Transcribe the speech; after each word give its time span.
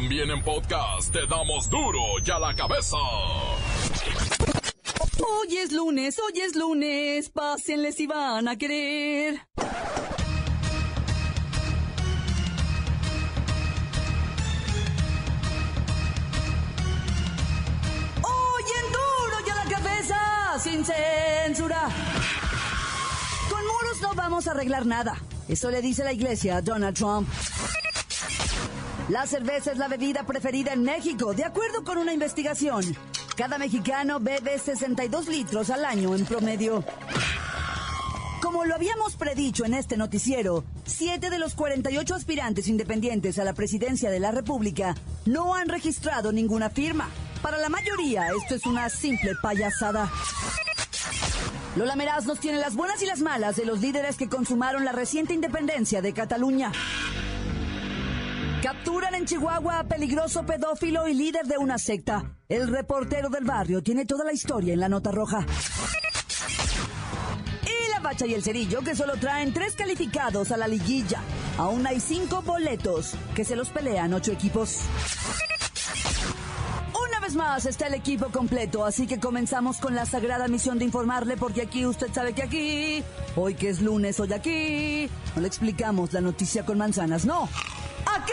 También 0.00 0.30
en 0.30 0.40
podcast 0.44 1.12
te 1.12 1.26
damos 1.26 1.68
duro 1.68 1.98
y 2.24 2.30
a 2.30 2.38
la 2.38 2.54
cabeza. 2.54 2.96
Hoy 5.18 5.56
es 5.56 5.72
lunes, 5.72 6.16
hoy 6.20 6.40
es 6.40 6.54
lunes, 6.54 7.28
pásenle 7.30 7.90
si 7.90 8.06
van 8.06 8.46
a 8.46 8.56
querer. 8.56 9.40
Hoy 18.22 18.64
en 18.78 18.92
duro 18.92 19.36
y 19.44 19.50
a 19.50 19.54
la 19.56 19.64
cabeza, 19.64 20.60
sin 20.60 20.84
censura. 20.84 21.88
Con 23.50 23.66
muros 23.66 24.00
no 24.00 24.14
vamos 24.14 24.46
a 24.46 24.52
arreglar 24.52 24.86
nada. 24.86 25.20
Eso 25.48 25.72
le 25.72 25.82
dice 25.82 26.04
la 26.04 26.12
iglesia 26.12 26.58
a 26.58 26.62
Donald 26.62 26.96
Trump. 26.96 27.28
La 29.08 29.26
cerveza 29.26 29.72
es 29.72 29.78
la 29.78 29.88
bebida 29.88 30.24
preferida 30.24 30.74
en 30.74 30.82
México, 30.82 31.32
de 31.32 31.44
acuerdo 31.44 31.82
con 31.82 31.96
una 31.96 32.12
investigación. 32.12 32.84
Cada 33.36 33.56
mexicano 33.56 34.20
bebe 34.20 34.58
62 34.58 35.28
litros 35.28 35.70
al 35.70 35.86
año 35.86 36.14
en 36.14 36.26
promedio. 36.26 36.84
Como 38.42 38.66
lo 38.66 38.74
habíamos 38.74 39.16
predicho 39.16 39.64
en 39.64 39.72
este 39.72 39.96
noticiero, 39.96 40.62
siete 40.84 41.30
de 41.30 41.38
los 41.38 41.54
48 41.54 42.14
aspirantes 42.14 42.68
independientes 42.68 43.38
a 43.38 43.44
la 43.44 43.54
presidencia 43.54 44.10
de 44.10 44.20
la 44.20 44.30
República 44.30 44.94
no 45.24 45.54
han 45.54 45.70
registrado 45.70 46.30
ninguna 46.30 46.68
firma. 46.68 47.08
Para 47.40 47.56
la 47.56 47.70
mayoría, 47.70 48.28
esto 48.28 48.56
es 48.56 48.66
una 48.66 48.90
simple 48.90 49.32
payasada. 49.42 50.10
Lola 51.76 51.96
Meraz 51.96 52.26
nos 52.26 52.40
tiene 52.40 52.58
las 52.58 52.74
buenas 52.74 53.00
y 53.02 53.06
las 53.06 53.20
malas 53.20 53.56
de 53.56 53.64
los 53.64 53.80
líderes 53.80 54.16
que 54.16 54.28
consumaron 54.28 54.84
la 54.84 54.92
reciente 54.92 55.32
independencia 55.32 56.02
de 56.02 56.12
Cataluña. 56.12 56.72
Capturan 58.68 59.14
en 59.14 59.24
Chihuahua 59.24 59.78
a 59.78 59.84
peligroso 59.84 60.44
pedófilo 60.44 61.08
y 61.08 61.14
líder 61.14 61.46
de 61.46 61.56
una 61.56 61.78
secta. 61.78 62.36
El 62.50 62.68
reportero 62.68 63.30
del 63.30 63.44
barrio 63.44 63.82
tiene 63.82 64.04
toda 64.04 64.26
la 64.26 64.34
historia 64.34 64.74
en 64.74 64.80
la 64.80 64.90
nota 64.90 65.10
roja. 65.10 65.46
Y 67.62 67.90
la 67.90 68.00
bacha 68.00 68.26
y 68.26 68.34
el 68.34 68.42
cerillo 68.42 68.82
que 68.82 68.94
solo 68.94 69.16
traen 69.16 69.54
tres 69.54 69.74
calificados 69.74 70.52
a 70.52 70.58
la 70.58 70.68
liguilla. 70.68 71.22
Aún 71.56 71.86
hay 71.86 71.98
cinco 71.98 72.42
boletos 72.42 73.14
que 73.34 73.42
se 73.42 73.56
los 73.56 73.70
pelean 73.70 74.12
ocho 74.12 74.32
equipos. 74.32 74.80
Una 77.08 77.20
vez 77.20 77.36
más 77.36 77.64
está 77.64 77.86
el 77.86 77.94
equipo 77.94 78.26
completo, 78.30 78.84
así 78.84 79.06
que 79.06 79.18
comenzamos 79.18 79.78
con 79.78 79.94
la 79.94 80.04
sagrada 80.04 80.46
misión 80.46 80.78
de 80.78 80.84
informarle, 80.84 81.38
porque 81.38 81.62
aquí 81.62 81.86
usted 81.86 82.12
sabe 82.12 82.34
que 82.34 82.42
aquí, 82.42 83.02
hoy 83.34 83.54
que 83.54 83.70
es 83.70 83.80
lunes, 83.80 84.20
hoy 84.20 84.30
aquí, 84.34 85.08
no 85.34 85.40
le 85.40 85.48
explicamos 85.48 86.12
la 86.12 86.20
noticia 86.20 86.66
con 86.66 86.76
manzanas, 86.76 87.24
no. 87.24 87.48
Aquí 88.04 88.32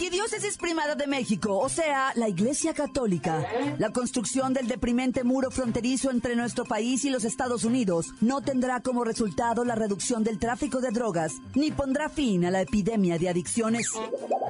Arquidiócesis 0.00 0.56
Primada 0.56 0.94
de 0.94 1.06
México, 1.06 1.58
o 1.58 1.68
sea, 1.68 2.12
la 2.14 2.26
Iglesia 2.26 2.72
Católica, 2.72 3.44
la 3.76 3.92
construcción 3.92 4.54
del 4.54 4.66
deprimente 4.66 5.24
muro 5.24 5.50
fronterizo 5.50 6.10
entre 6.10 6.36
nuestro 6.36 6.64
país 6.64 7.04
y 7.04 7.10
los 7.10 7.24
Estados 7.24 7.64
Unidos 7.64 8.14
no 8.22 8.40
tendrá 8.40 8.80
como 8.80 9.04
resultado 9.04 9.62
la 9.62 9.74
reducción 9.74 10.24
del 10.24 10.38
tráfico 10.38 10.80
de 10.80 10.90
drogas, 10.90 11.34
ni 11.54 11.70
pondrá 11.70 12.08
fin 12.08 12.46
a 12.46 12.50
la 12.50 12.62
epidemia 12.62 13.18
de 13.18 13.28
adicciones. 13.28 13.88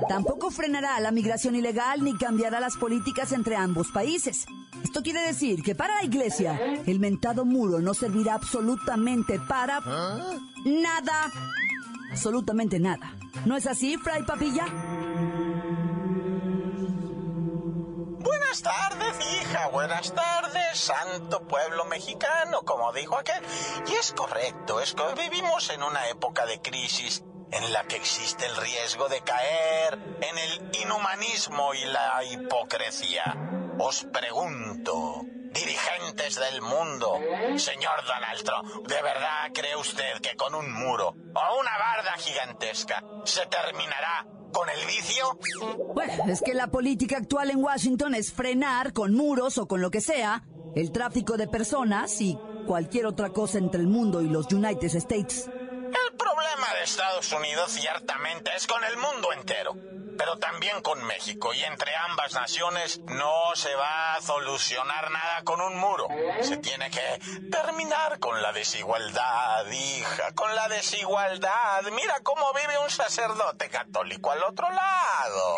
Tampoco 0.08 0.52
frenará 0.52 1.00
la 1.00 1.10
migración 1.10 1.56
ilegal 1.56 2.04
ni 2.04 2.16
cambiará 2.16 2.60
las 2.60 2.76
políticas 2.76 3.32
entre 3.32 3.56
ambos 3.56 3.88
países. 3.88 4.46
Esto 4.84 5.02
quiere 5.02 5.22
decir 5.22 5.64
que 5.64 5.74
para 5.74 5.96
la 5.96 6.04
Iglesia, 6.04 6.60
el 6.86 7.00
mentado 7.00 7.44
muro 7.44 7.80
no 7.80 7.92
servirá 7.92 8.34
absolutamente 8.34 9.40
para 9.40 9.80
nada. 10.64 11.32
Absolutamente 12.12 12.78
nada. 12.78 13.16
¿No 13.46 13.56
es 13.56 13.66
así, 13.66 13.96
Fray 13.96 14.22
Papilla? 14.22 14.66
Buenas 18.50 18.62
tardes, 18.64 19.16
hija. 19.32 19.68
Buenas 19.68 20.12
tardes, 20.12 20.76
santo 20.76 21.40
pueblo 21.46 21.84
mexicano, 21.84 22.62
como 22.62 22.92
dijo 22.92 23.16
aquel. 23.16 23.40
Y 23.86 23.92
es 23.92 24.12
correcto, 24.12 24.80
es 24.80 24.92
que 24.92 25.04
vivimos 25.14 25.70
en 25.70 25.84
una 25.84 26.08
época 26.08 26.46
de 26.46 26.60
crisis 26.60 27.22
en 27.52 27.72
la 27.72 27.84
que 27.84 27.94
existe 27.94 28.46
el 28.46 28.56
riesgo 28.56 29.08
de 29.08 29.20
caer 29.20 29.94
en 30.20 30.36
el 30.36 30.76
inhumanismo 30.82 31.74
y 31.74 31.84
la 31.84 32.24
hipocresía. 32.24 33.36
Os 33.82 34.04
pregunto, 34.12 35.22
dirigentes 35.54 36.36
del 36.36 36.60
mundo, 36.60 37.18
señor 37.56 38.04
Donald 38.06 38.42
Trump, 38.44 38.86
¿de 38.86 39.02
verdad 39.02 39.50
cree 39.54 39.74
usted 39.74 40.20
que 40.20 40.36
con 40.36 40.54
un 40.54 40.70
muro 40.70 41.08
o 41.08 41.58
una 41.58 41.78
barda 41.78 42.12
gigantesca 42.18 43.02
se 43.24 43.46
terminará 43.46 44.26
con 44.52 44.68
el 44.68 44.86
vicio? 44.86 45.38
Bueno, 45.94 46.24
es 46.28 46.42
que 46.42 46.52
la 46.52 46.66
política 46.66 47.16
actual 47.16 47.50
en 47.50 47.64
Washington 47.64 48.14
es 48.14 48.30
frenar 48.32 48.92
con 48.92 49.14
muros 49.14 49.56
o 49.56 49.66
con 49.66 49.80
lo 49.80 49.90
que 49.90 50.02
sea 50.02 50.42
el 50.76 50.92
tráfico 50.92 51.38
de 51.38 51.48
personas 51.48 52.20
y 52.20 52.38
cualquier 52.66 53.06
otra 53.06 53.30
cosa 53.30 53.56
entre 53.56 53.80
el 53.80 53.86
mundo 53.86 54.20
y 54.20 54.28
los 54.28 54.52
United 54.52 54.94
States. 54.96 55.48
El 55.48 56.16
problema 56.18 56.74
de 56.78 56.84
Estados 56.84 57.32
Unidos 57.32 57.72
ciertamente 57.72 58.50
es 58.54 58.66
con 58.66 58.84
el 58.84 58.96
mundo 58.98 59.32
entero, 59.32 59.74
pero 60.20 60.36
también 60.36 60.82
con 60.82 61.02
México 61.04 61.54
y 61.54 61.64
entre 61.64 61.96
ambas 61.96 62.34
naciones 62.34 63.00
no 63.06 63.32
se 63.54 63.74
va 63.74 64.12
a 64.12 64.20
solucionar 64.20 65.10
nada 65.10 65.42
con 65.44 65.62
un 65.62 65.78
muro. 65.78 66.08
Se 66.42 66.58
tiene 66.58 66.90
que 66.90 67.18
terminar 67.50 68.18
con 68.18 68.42
la 68.42 68.52
desigualdad, 68.52 69.66
hija, 69.70 70.32
con 70.34 70.54
la 70.54 70.68
desigualdad. 70.68 71.84
Mira 71.92 72.20
cómo 72.22 72.52
vive 72.52 72.78
un 72.84 72.90
sacerdote 72.90 73.70
católico 73.70 74.30
al 74.30 74.42
otro 74.42 74.68
lado, 74.68 75.56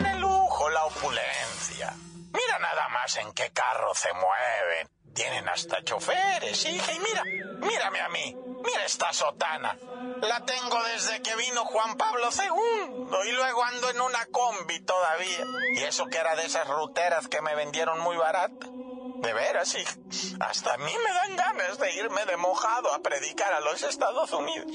en 0.00 0.06
el 0.06 0.20
lujo, 0.20 0.68
la 0.70 0.86
opulencia. 0.86 1.94
Mira 2.32 2.58
nada 2.58 2.88
más 2.88 3.16
en 3.16 3.32
qué 3.32 3.52
carro 3.52 3.94
se 3.94 4.12
mueven. 4.12 4.88
Tienen 5.14 5.48
hasta 5.48 5.84
choferes, 5.84 6.64
hija, 6.64 6.92
y 6.92 6.98
mira, 6.98 7.22
mírame 7.60 8.00
a 8.00 8.08
mí, 8.08 8.36
mira 8.64 8.84
esta 8.84 9.12
sotana. 9.12 9.76
La 10.22 10.44
tengo 10.44 10.76
desde 10.94 11.22
que 11.22 11.34
vino 11.36 11.64
Juan 11.64 11.96
Pablo 11.96 12.28
II 12.30 13.06
y 13.26 13.32
luego 13.32 13.64
ando 13.64 13.90
en 13.90 14.00
una 14.00 14.26
combi 14.26 14.80
todavía. 14.80 15.44
Y 15.74 15.78
eso 15.78 16.06
que 16.06 16.18
era 16.18 16.36
de 16.36 16.46
esas 16.46 16.68
ruteras 16.68 17.28
que 17.28 17.42
me 17.42 17.54
vendieron 17.54 18.00
muy 18.00 18.16
barata. 18.16 18.66
De 19.22 19.34
veras, 19.34 19.74
hija, 19.74 19.94
hasta 20.40 20.74
a 20.74 20.78
mí 20.78 20.92
me 21.04 21.12
dan 21.12 21.36
ganas 21.36 21.78
de 21.78 21.94
irme 21.94 22.24
de 22.24 22.36
mojado 22.38 22.92
a 22.94 23.00
predicar 23.00 23.52
a 23.52 23.60
los 23.60 23.82
Estados 23.82 24.32
Unidos. 24.32 24.72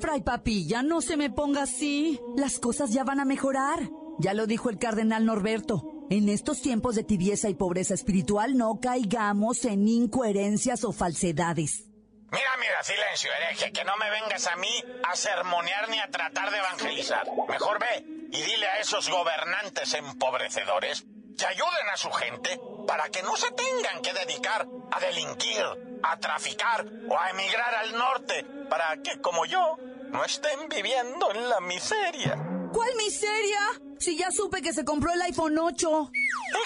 Fray 0.00 0.22
Papilla, 0.22 0.82
no 0.82 1.00
se 1.00 1.16
me 1.16 1.30
ponga 1.30 1.62
así. 1.62 2.20
Las 2.36 2.58
cosas 2.58 2.90
ya 2.90 3.04
van 3.04 3.20
a 3.20 3.24
mejorar. 3.24 3.90
Ya 4.18 4.32
lo 4.32 4.46
dijo 4.46 4.70
el 4.70 4.78
cardenal 4.78 5.26
Norberto. 5.26 5.82
En 6.10 6.28
estos 6.28 6.60
tiempos 6.60 6.94
de 6.94 7.04
tibieza 7.04 7.48
y 7.48 7.54
pobreza 7.54 7.94
espiritual 7.94 8.56
no 8.56 8.78
caigamos 8.80 9.64
en 9.64 9.88
incoherencias 9.88 10.84
o 10.84 10.92
falsedades. 10.92 11.88
Mira, 12.34 12.56
mira, 12.58 12.82
silencio, 12.82 13.30
hereje, 13.32 13.70
que 13.70 13.84
no 13.84 13.96
me 13.96 14.10
vengas 14.10 14.48
a 14.48 14.56
mí 14.56 14.84
a 15.08 15.14
sermonear 15.14 15.88
ni 15.88 16.00
a 16.00 16.10
tratar 16.10 16.50
de 16.50 16.58
evangelizar. 16.58 17.24
Mejor 17.48 17.78
ve 17.78 18.04
y 18.32 18.42
dile 18.42 18.66
a 18.66 18.80
esos 18.80 19.08
gobernantes 19.08 19.94
empobrecedores 19.94 21.04
que 21.38 21.46
ayuden 21.46 21.88
a 21.92 21.96
su 21.96 22.10
gente 22.10 22.58
para 22.88 23.08
que 23.10 23.22
no 23.22 23.36
se 23.36 23.52
tengan 23.52 24.02
que 24.02 24.12
dedicar 24.12 24.66
a 24.90 24.98
delinquir, 24.98 25.64
a 26.02 26.16
traficar 26.18 26.84
o 27.08 27.16
a 27.16 27.30
emigrar 27.30 27.72
al 27.76 27.96
norte, 27.96 28.44
para 28.68 28.96
que, 28.96 29.20
como 29.20 29.46
yo, 29.46 29.76
no 30.08 30.24
estén 30.24 30.68
viviendo 30.68 31.30
en 31.30 31.48
la 31.48 31.60
miseria. 31.60 32.36
¿Cuál 32.72 32.96
miseria? 32.96 33.60
Si 34.00 34.18
ya 34.18 34.32
supe 34.32 34.60
que 34.60 34.72
se 34.72 34.84
compró 34.84 35.12
el 35.12 35.22
iPhone 35.22 35.56
8. 35.56 36.10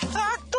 Exacto. 0.00 0.57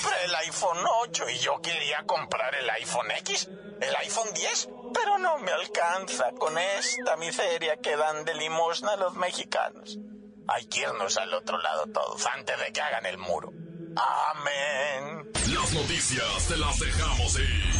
Compré 0.00 0.24
el 0.26 0.34
iPhone 0.34 0.78
8 1.02 1.28
y 1.30 1.38
yo 1.38 1.60
quería 1.60 2.04
comprar 2.06 2.54
el 2.54 2.70
iPhone 2.70 3.10
X, 3.18 3.48
el 3.80 3.96
iPhone 3.96 4.32
10, 4.32 4.68
pero 4.94 5.18
no 5.18 5.38
me 5.38 5.50
alcanza 5.50 6.30
con 6.38 6.56
esta 6.56 7.16
miseria 7.16 7.78
que 7.78 7.96
dan 7.96 8.24
de 8.24 8.34
limosna 8.34 8.94
los 8.96 9.16
mexicanos. 9.16 9.98
Hay 10.46 10.66
que 10.66 10.82
irnos 10.82 11.16
al 11.16 11.34
otro 11.34 11.58
lado 11.58 11.86
todos 11.86 12.24
antes 12.26 12.56
de 12.60 12.72
que 12.72 12.80
hagan 12.80 13.06
el 13.06 13.18
muro. 13.18 13.52
Amén. 13.96 15.32
Las 15.52 15.72
noticias 15.72 16.46
te 16.46 16.56
las 16.56 16.78
dejamos 16.78 17.38
ir. 17.40 17.72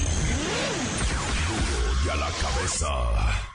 Duro 1.46 1.94
y 2.04 2.08
a 2.08 2.16
la 2.16 2.30
cabeza. 2.30 3.48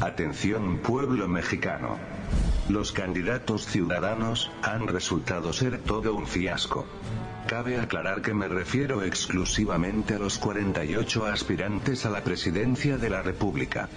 Atención 0.00 0.78
pueblo 0.78 1.28
mexicano. 1.28 2.21
Los 2.68 2.92
candidatos 2.92 3.66
ciudadanos 3.66 4.50
han 4.62 4.86
resultado 4.86 5.52
ser 5.52 5.78
todo 5.78 6.14
un 6.14 6.26
fiasco. 6.26 6.86
Cabe 7.48 7.78
aclarar 7.78 8.22
que 8.22 8.34
me 8.34 8.46
refiero 8.48 9.02
exclusivamente 9.02 10.14
a 10.14 10.18
los 10.18 10.38
48 10.38 11.26
aspirantes 11.26 12.06
a 12.06 12.10
la 12.10 12.22
presidencia 12.22 12.98
de 12.98 13.10
la 13.10 13.22
República. 13.22 13.88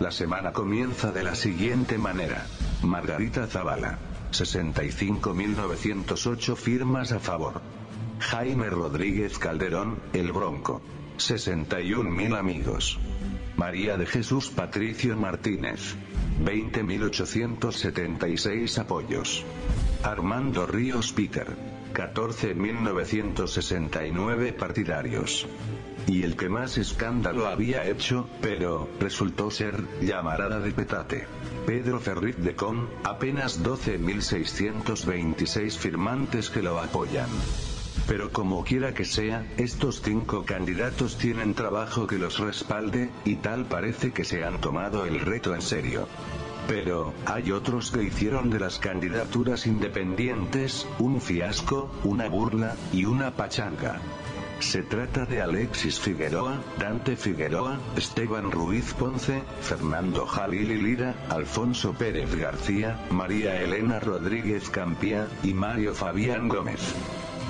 La 0.00 0.10
semana 0.10 0.52
comienza 0.52 1.12
de 1.12 1.22
la 1.22 1.34
siguiente 1.34 1.98
manera. 1.98 2.46
Margarita 2.82 3.46
Zavala. 3.46 3.98
65.908 4.32 6.56
firmas 6.56 7.12
a 7.12 7.20
favor. 7.20 7.60
Jaime 8.18 8.70
Rodríguez 8.70 9.38
Calderón, 9.38 9.98
El 10.12 10.32
Bronco. 10.32 10.80
61.000 11.16 12.38
amigos. 12.38 12.98
María 13.56 13.96
de 13.96 14.06
Jesús 14.06 14.50
Patricio 14.50 15.16
Martínez. 15.16 15.96
20.876 16.44 18.78
apoyos. 18.78 19.44
Armando 20.02 20.66
Ríos 20.66 21.12
Peter. 21.12 21.46
14.969 21.94 24.52
partidarios. 24.54 25.46
Y 26.06 26.22
el 26.22 26.36
que 26.36 26.50
más 26.50 26.78
escándalo 26.78 27.48
había 27.48 27.84
hecho, 27.86 28.28
pero, 28.42 28.88
resultó 29.00 29.50
ser, 29.50 29.82
llamarada 30.02 30.60
de 30.60 30.72
petate. 30.72 31.26
Pedro 31.66 31.98
Ferrit 31.98 32.36
de 32.36 32.54
Con, 32.54 32.90
apenas 33.02 33.64
12.626 33.64 35.78
firmantes 35.78 36.50
que 36.50 36.62
lo 36.62 36.78
apoyan. 36.78 37.30
Pero 38.06 38.30
como 38.30 38.64
quiera 38.64 38.94
que 38.94 39.04
sea, 39.04 39.44
estos 39.56 40.00
cinco 40.00 40.44
candidatos 40.44 41.18
tienen 41.18 41.54
trabajo 41.54 42.06
que 42.06 42.18
los 42.18 42.38
respalde, 42.38 43.10
y 43.24 43.36
tal 43.36 43.66
parece 43.66 44.12
que 44.12 44.24
se 44.24 44.44
han 44.44 44.60
tomado 44.60 45.06
el 45.06 45.20
reto 45.20 45.54
en 45.54 45.62
serio. 45.62 46.06
Pero, 46.68 47.14
hay 47.26 47.52
otros 47.52 47.90
que 47.90 48.02
hicieron 48.02 48.50
de 48.50 48.60
las 48.60 48.78
candidaturas 48.78 49.66
independientes, 49.66 50.86
un 50.98 51.20
fiasco, 51.20 51.90
una 52.04 52.28
burla, 52.28 52.76
y 52.92 53.04
una 53.04 53.32
pachanga. 53.32 54.00
Se 54.58 54.82
trata 54.82 55.26
de 55.26 55.42
Alexis 55.42 56.00
Figueroa, 56.00 56.60
Dante 56.78 57.16
Figueroa, 57.16 57.78
Esteban 57.96 58.50
Ruiz 58.50 58.94
Ponce, 58.94 59.42
Fernando 59.60 60.26
Jalil 60.26 60.70
y 60.70 60.80
Lira, 60.80 61.14
Alfonso 61.28 61.92
Pérez 61.92 62.34
García, 62.34 62.98
María 63.10 63.60
Elena 63.60 64.00
Rodríguez 64.00 64.70
Campía, 64.70 65.28
y 65.42 65.52
Mario 65.54 65.94
Fabián 65.94 66.48
Gómez. 66.48 66.94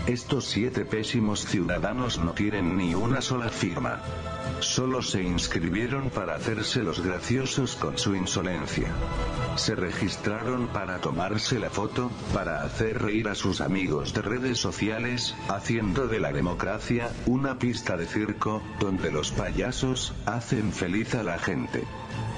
Estos 0.07 0.45
siete 0.45 0.85
pésimos 0.85 1.45
ciudadanos 1.45 2.21
no 2.21 2.31
tienen 2.31 2.77
ni 2.77 2.95
una 2.95 3.21
sola 3.21 3.49
firma. 3.49 4.01
Solo 4.61 5.03
se 5.03 5.21
inscribieron 5.21 6.11
para 6.11 6.37
hacerse 6.37 6.85
los 6.85 7.01
graciosos 7.01 7.75
con 7.75 7.99
su 7.99 8.15
insolencia. 8.15 8.87
Se 9.57 9.75
registraron 9.75 10.69
para 10.69 11.01
tomarse 11.01 11.59
la 11.59 11.71
foto, 11.71 12.13
para 12.33 12.63
hacer 12.63 13.03
reír 13.03 13.27
a 13.27 13.35
sus 13.35 13.61
amigos 13.61 14.15
de 14.15 14.23
redes 14.23 14.59
sociales, 14.59 15.35
haciendo 15.49 16.07
de 16.07 16.21
la 16.21 16.33
democracia 16.33 17.11
una 17.27 17.59
pista 17.59 17.97
de 17.97 18.07
circo, 18.07 18.63
donde 18.79 19.11
los 19.11 19.33
payasos 19.33 20.15
hacen 20.25 20.73
feliz 20.73 21.17
a 21.17 21.25
la 21.25 21.41
gente. 21.41 21.83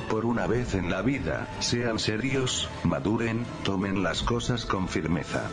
Por 0.08 0.24
una 0.24 0.46
vez 0.46 0.74
en 0.74 0.88
la 0.88 1.02
vida, 1.02 1.46
sean 1.60 1.98
serios, 1.98 2.70
maduren, 2.82 3.44
tomen 3.62 4.02
las 4.02 4.22
cosas 4.22 4.64
con 4.64 4.88
firmeza. 4.88 5.50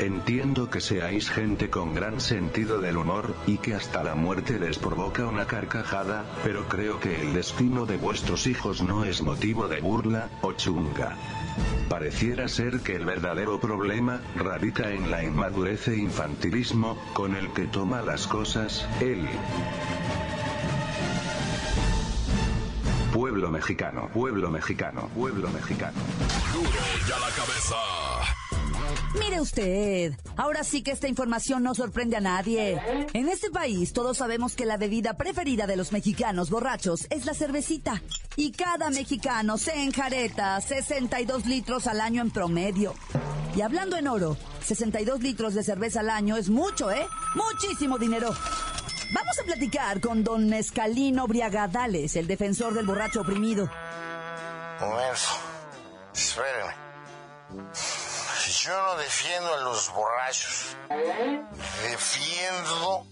Entiendo 0.00 0.70
que 0.70 0.80
seáis 0.80 1.28
gente 1.28 1.70
con 1.70 1.92
gran 1.92 2.20
sentido 2.20 2.80
del 2.80 2.98
humor, 2.98 3.34
y 3.48 3.58
que 3.58 3.74
hasta 3.74 4.04
la 4.04 4.14
muerte 4.14 4.60
les 4.60 4.78
provoca 4.78 5.26
una 5.26 5.46
carcajada, 5.46 6.24
pero 6.44 6.68
creo 6.68 7.00
que 7.00 7.20
el 7.20 7.34
destino 7.34 7.84
de 7.84 7.96
vuestros 7.96 8.46
hijos 8.46 8.80
no 8.80 9.04
es 9.04 9.22
motivo 9.22 9.66
de 9.66 9.80
burla, 9.80 10.28
o 10.40 10.52
chunga. 10.52 11.16
Pareciera 11.88 12.46
ser 12.46 12.78
que 12.80 12.94
el 12.94 13.04
verdadero 13.06 13.58
problema, 13.58 14.20
radica 14.36 14.92
en 14.92 15.10
la 15.10 15.24
inmadurez 15.24 15.88
e 15.88 15.96
infantilismo, 15.96 16.96
con 17.12 17.34
el 17.34 17.52
que 17.52 17.66
toma 17.66 18.00
las 18.00 18.28
cosas, 18.28 18.86
él. 19.00 19.26
Pueblo 23.12 23.50
mexicano, 23.50 24.08
pueblo 24.14 24.48
mexicano, 24.48 25.08
pueblo 25.12 25.48
mexicano. 25.50 25.98
Duro 26.52 26.70
ya 27.08 27.18
la 27.18 27.30
cabeza. 27.30 28.17
Mire 29.14 29.40
usted, 29.40 30.12
ahora 30.36 30.64
sí 30.64 30.82
que 30.82 30.90
esta 30.90 31.08
información 31.08 31.62
no 31.62 31.74
sorprende 31.74 32.16
a 32.16 32.20
nadie. 32.20 32.78
En 33.14 33.28
este 33.28 33.50
país 33.50 33.92
todos 33.92 34.18
sabemos 34.18 34.54
que 34.54 34.66
la 34.66 34.76
bebida 34.76 35.16
preferida 35.16 35.66
de 35.66 35.76
los 35.76 35.92
mexicanos 35.92 36.50
borrachos 36.50 37.06
es 37.10 37.24
la 37.24 37.34
cervecita. 37.34 38.02
Y 38.36 38.52
cada 38.52 38.90
mexicano 38.90 39.56
se 39.56 39.82
enjareta 39.82 40.60
62 40.60 41.46
litros 41.46 41.86
al 41.86 42.00
año 42.00 42.20
en 42.22 42.30
promedio. 42.30 42.94
Y 43.56 43.62
hablando 43.62 43.96
en 43.96 44.08
oro, 44.08 44.36
62 44.62 45.22
litros 45.22 45.54
de 45.54 45.62
cerveza 45.62 46.00
al 46.00 46.10
año 46.10 46.36
es 46.36 46.50
mucho, 46.50 46.90
¿eh? 46.90 47.06
Muchísimo 47.34 47.98
dinero. 47.98 48.34
Vamos 49.14 49.38
a 49.40 49.44
platicar 49.44 50.00
con 50.00 50.22
don 50.22 50.52
Escalino 50.52 51.26
Briagadales, 51.26 52.14
el 52.16 52.26
defensor 52.26 52.74
del 52.74 52.86
borracho 52.86 53.22
oprimido. 53.22 53.70
Momento. 54.80 55.28
Yo 58.62 58.82
no 58.82 58.96
defiendo 58.96 59.54
a 59.54 59.58
los 59.58 59.92
borrachos. 59.92 60.76
Defiendo 61.82 63.06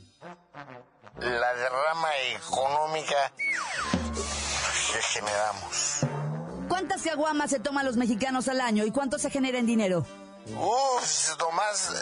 la 1.19 1.55
derrama 1.55 2.09
económica 2.35 3.33
que 3.37 5.03
generamos. 5.03 6.01
¿Cuántas 6.69 7.03
caguamas 7.03 7.51
se 7.51 7.61
toman 7.61 7.87
los 7.87 7.97
mexicanos 7.97 8.49
al 8.49 8.61
año 8.61 8.85
y 8.85 8.91
cuánto 8.91 9.19
se 9.19 9.31
genera 9.31 9.59
en 9.59 9.67
dinero? 9.67 10.05
Uf, 10.47 11.39
nomás 11.39 11.93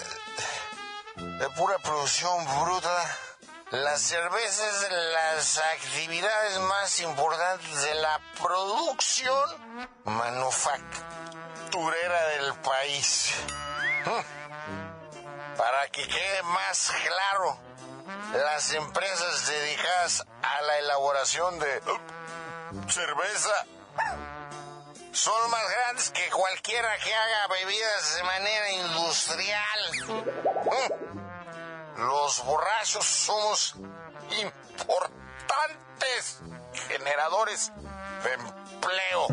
de, 1.17 1.25
de 1.39 1.51
pura 1.51 1.79
producción 1.79 2.45
bruta. 2.63 3.19
La 3.71 3.97
cerveza 3.99 4.69
es 4.69 4.81
de 4.83 4.91
las 5.13 5.59
actividades 5.59 6.61
más 6.61 7.01
importantes 7.01 7.83
de 7.83 7.95
la 7.97 8.21
producción 8.41 9.51
del 11.75 12.55
país. 12.61 13.35
Para 15.57 15.89
que 15.89 16.07
quede 16.07 16.43
más 16.45 16.93
claro, 17.05 17.59
las 18.33 18.73
empresas 18.75 19.49
dedicadas 19.49 20.25
a 20.43 20.63
la 20.63 20.79
elaboración 20.79 21.59
de 21.59 21.83
cerveza 22.89 23.67
son 25.11 25.51
más 25.51 25.69
grandes 25.71 26.11
que 26.11 26.31
cualquiera 26.31 26.97
que 27.03 27.13
haga 27.13 27.49
bebidas 27.49 28.17
de 28.17 28.23
manera 28.23 28.73
industrial. 28.73 29.81
Los 31.97 32.45
borrachos 32.45 33.05
somos 33.05 33.75
importantes 34.41 36.41
generadores 36.89 37.73
de 38.23 38.33
empleo. 38.33 39.27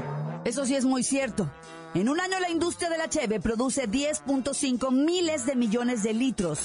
Eso 0.44 0.66
sí 0.66 0.76
es 0.76 0.86
muy 0.86 1.04
cierto. 1.04 1.48
En 1.94 2.08
un 2.08 2.22
año 2.22 2.40
la 2.40 2.50
industria 2.50 2.90
de 2.90 2.98
la 2.98 3.10
cheve 3.10 3.42
produce 3.42 3.90
10.5 3.90 4.92
miles 4.92 5.46
de 5.46 5.56
millones 5.56 6.04
de 6.04 6.14
litros, 6.14 6.60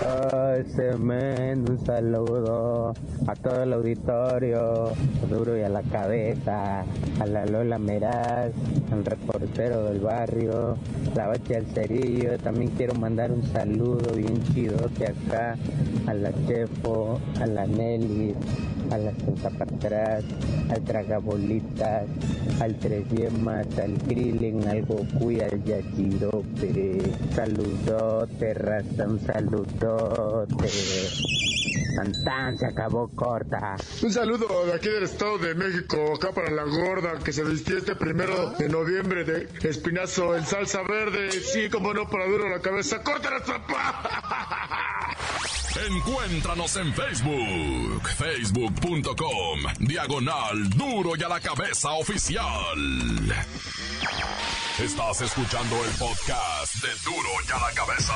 un 0.00 1.84
saludo 1.84 2.94
a 3.26 3.34
todo 3.34 3.62
el 3.62 3.74
auditorio, 3.74 4.92
Duro 5.28 5.58
y 5.58 5.62
a 5.62 5.68
la 5.68 5.82
Cabeza, 5.82 6.86
a 7.20 7.26
la 7.26 7.44
Lola 7.44 7.78
Meraz, 7.78 8.52
al 8.90 9.04
reportero 9.04 9.84
del 9.84 10.00
barrio, 10.00 10.78
la 11.14 11.26
Bache 11.26 11.56
al 11.56 11.66
Cerillo. 11.74 12.38
También 12.38 12.70
quiero 12.70 12.94
mandar 12.94 13.30
un 13.32 13.42
saludo 13.52 14.14
bien 14.14 14.42
chido 14.54 14.78
que 14.96 15.08
acá 15.08 15.58
a 16.06 16.14
la 16.14 16.32
Chefo, 16.46 17.20
a 17.38 17.46
la 17.46 17.66
Nelly, 17.66 18.34
a 18.90 18.98
la 18.98 19.12
Zapatras, 19.40 20.24
al 20.70 20.84
Tragabolitas, 20.84 22.04
al 22.60 22.78
Tres 22.78 23.08
Yemas, 23.10 23.66
al 23.78 23.94
Krillin, 24.06 24.66
al 24.66 24.84
Goku 24.84 25.30
y 25.30 25.40
al 25.40 25.62
Yachirope. 25.64 27.02
Saludote, 27.34 28.54
raza, 28.54 29.06
un 29.06 29.20
saludote. 29.20 30.68
Tan, 32.24 32.58
se 32.58 32.66
acabó 32.66 33.08
corta. 33.08 33.76
Un 34.02 34.12
saludo 34.12 34.66
de 34.66 34.74
aquí 34.74 34.88
del 34.88 35.04
Estado 35.04 35.38
de 35.38 35.54
México, 35.54 36.14
acá 36.14 36.30
para 36.30 36.50
la 36.50 36.64
gorda 36.64 37.18
que 37.24 37.32
se 37.32 37.42
vistió 37.42 37.78
este 37.78 37.96
primero 37.96 38.50
de 38.50 38.68
noviembre 38.68 39.24
de 39.24 39.48
espinazo 39.62 40.36
en 40.36 40.44
salsa 40.44 40.82
verde. 40.82 41.30
Sí, 41.32 41.70
como 41.70 41.94
no, 41.94 42.08
para 42.08 42.26
duro 42.26 42.48
la 42.50 42.60
cabeza. 42.60 43.02
¡Corta 43.02 43.30
la 43.30 43.40
trapa! 43.40 45.35
Encuéntranos 45.84 46.74
en 46.76 46.94
Facebook, 46.94 48.08
facebook.com, 48.16 49.60
diagonal 49.80 50.70
duro 50.70 51.16
y 51.16 51.22
a 51.22 51.28
la 51.28 51.40
cabeza 51.40 51.90
oficial. 51.92 52.78
Estás 54.78 55.20
escuchando 55.20 55.76
el 55.84 55.90
podcast 55.92 56.74
de 56.76 56.88
duro 57.04 57.28
y 57.46 57.52
a 57.52 57.58
la 57.58 57.72
cabeza. 57.74 58.14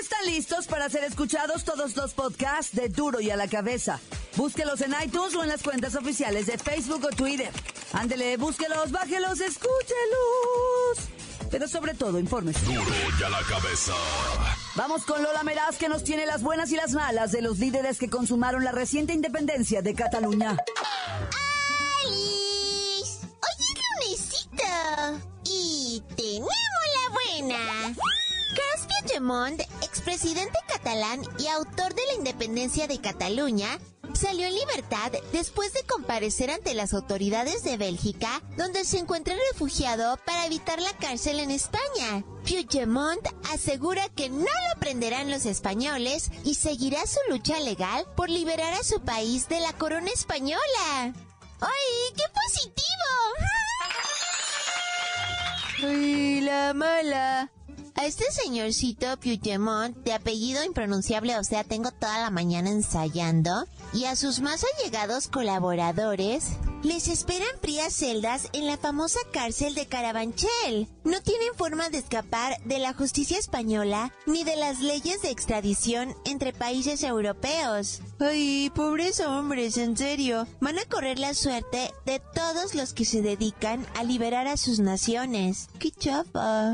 ¿Están 0.00 0.26
listos 0.26 0.66
para 0.66 0.88
ser 0.88 1.04
escuchados 1.04 1.64
todos 1.64 1.94
los 1.96 2.14
podcasts 2.14 2.74
de 2.74 2.88
duro 2.88 3.20
y 3.20 3.30
a 3.30 3.36
la 3.36 3.48
cabeza? 3.48 4.00
Búsquelos 4.36 4.80
en 4.80 4.94
iTunes 5.04 5.34
o 5.34 5.42
en 5.42 5.50
las 5.50 5.62
cuentas 5.62 5.94
oficiales 5.96 6.46
de 6.46 6.56
Facebook 6.56 7.04
o 7.04 7.14
Twitter. 7.14 7.50
Ándele, 7.92 8.38
búsquelos, 8.38 8.90
bájelos, 8.90 9.40
escúchelos. 9.40 10.98
Pero 11.50 11.68
sobre 11.68 11.92
todo, 11.94 12.18
informes. 12.18 12.64
Duro 12.64 12.82
y 13.20 13.22
a 13.22 13.28
la 13.28 13.42
cabeza. 13.42 13.92
Vamos 14.76 15.04
con 15.04 15.22
Lola 15.22 15.44
Meraz 15.44 15.76
que 15.78 15.88
nos 15.88 16.02
tiene 16.02 16.26
las 16.26 16.42
buenas 16.42 16.72
y 16.72 16.76
las 16.76 16.92
malas 16.94 17.30
de 17.30 17.42
los 17.42 17.58
líderes 17.60 17.96
que 17.96 18.10
consumaron 18.10 18.64
la 18.64 18.72
reciente 18.72 19.12
independencia 19.12 19.82
de 19.82 19.94
Cataluña. 19.94 20.56
¡Alice! 22.04 23.20
Oye, 23.24 23.66
lunesito. 24.02 24.64
Y 25.44 26.02
tenemos 26.16 26.50
la 26.92 27.14
buena. 27.14 27.94
Carles 28.56 28.86
Puigdemont, 28.88 29.60
expresidente 29.80 30.58
catalán 30.66 31.22
y 31.38 31.46
autor 31.46 31.94
de 31.94 32.02
la 32.06 32.14
independencia 32.14 32.88
de 32.88 33.00
Cataluña, 33.00 33.78
salió 34.24 34.46
en 34.46 34.54
libertad 34.54 35.12
después 35.32 35.74
de 35.74 35.82
comparecer 35.82 36.50
ante 36.50 36.72
las 36.72 36.94
autoridades 36.94 37.62
de 37.62 37.76
Bélgica, 37.76 38.40
donde 38.56 38.84
se 38.84 38.98
encuentra 38.98 39.34
refugiado 39.52 40.16
para 40.24 40.46
evitar 40.46 40.80
la 40.80 40.96
cárcel 40.96 41.40
en 41.40 41.50
España. 41.50 42.24
Puigdemont 42.42 43.20
asegura 43.52 44.08
que 44.08 44.30
no 44.30 44.38
lo 44.46 44.80
prenderán 44.80 45.30
los 45.30 45.44
españoles 45.44 46.30
y 46.42 46.54
seguirá 46.54 47.06
su 47.06 47.18
lucha 47.28 47.60
legal 47.60 48.06
por 48.16 48.30
liberar 48.30 48.72
a 48.72 48.82
su 48.82 49.02
país 49.02 49.46
de 49.48 49.60
la 49.60 49.74
corona 49.74 50.08
española. 50.10 50.62
¡Ay, 51.60 52.14
qué 52.16 52.24
positivo! 52.32 53.12
¡Ay, 55.82 56.40
la 56.40 56.72
mala! 56.72 57.53
A 57.96 58.06
este 58.06 58.24
señorcito 58.32 59.16
Puigdemont, 59.18 59.96
de 59.98 60.12
apellido 60.12 60.64
impronunciable, 60.64 61.38
o 61.38 61.44
sea, 61.44 61.62
tengo 61.62 61.92
toda 61.92 62.18
la 62.20 62.30
mañana 62.30 62.70
ensayando, 62.70 63.66
y 63.92 64.06
a 64.06 64.16
sus 64.16 64.40
más 64.40 64.64
allegados 64.74 65.28
colaboradores, 65.28 66.44
les 66.82 67.06
esperan 67.06 67.48
frías 67.62 67.94
celdas 67.94 68.48
en 68.52 68.66
la 68.66 68.76
famosa 68.76 69.20
cárcel 69.32 69.74
de 69.74 69.86
Carabanchel. 69.86 70.88
No 71.04 71.22
tienen 71.22 71.54
forma 71.56 71.88
de 71.88 71.98
escapar 71.98 72.60
de 72.64 72.78
la 72.78 72.92
justicia 72.94 73.38
española 73.38 74.12
ni 74.26 74.42
de 74.42 74.56
las 74.56 74.80
leyes 74.80 75.22
de 75.22 75.30
extradición 75.30 76.14
entre 76.26 76.52
países 76.52 77.02
europeos. 77.04 78.02
Ay, 78.18 78.70
pobres 78.74 79.20
hombres, 79.20 79.78
en 79.78 79.96
serio. 79.96 80.46
Van 80.60 80.78
a 80.78 80.84
correr 80.84 81.18
la 81.18 81.32
suerte 81.32 81.92
de 82.04 82.20
todos 82.34 82.74
los 82.74 82.92
que 82.92 83.04
se 83.04 83.22
dedican 83.22 83.86
a 83.94 84.04
liberar 84.04 84.46
a 84.46 84.56
sus 84.56 84.80
naciones. 84.80 85.68
¡Qué 85.78 85.90
chafa! 85.90 86.72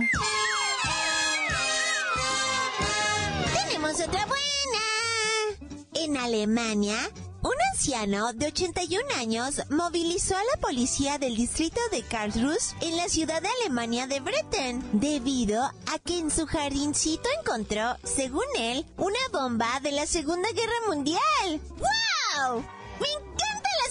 Otra 3.98 4.24
buena. 4.24 5.80
En 5.94 6.16
Alemania, 6.16 6.96
un 7.42 7.52
anciano 7.72 8.32
de 8.32 8.46
81 8.46 9.02
años 9.18 9.62
movilizó 9.68 10.36
a 10.36 10.44
la 10.44 10.60
policía 10.60 11.18
del 11.18 11.34
distrito 11.34 11.80
de 11.90 12.02
Karlsruhe 12.02 12.56
en 12.82 12.96
la 12.96 13.08
ciudad 13.08 13.42
de 13.42 13.48
Alemania 13.48 14.06
de 14.06 14.20
Bretten, 14.20 14.88
debido 14.92 15.64
a 15.64 15.98
que 16.04 16.20
en 16.20 16.30
su 16.30 16.46
jardincito 16.46 17.28
encontró, 17.40 17.96
según 18.04 18.44
él, 18.56 18.86
una 18.96 19.18
bomba 19.32 19.80
de 19.80 19.90
la 19.90 20.06
Segunda 20.06 20.48
Guerra 20.52 20.86
Mundial. 20.86 21.60
¡Wow! 22.46 22.64
¡Me 23.00 23.08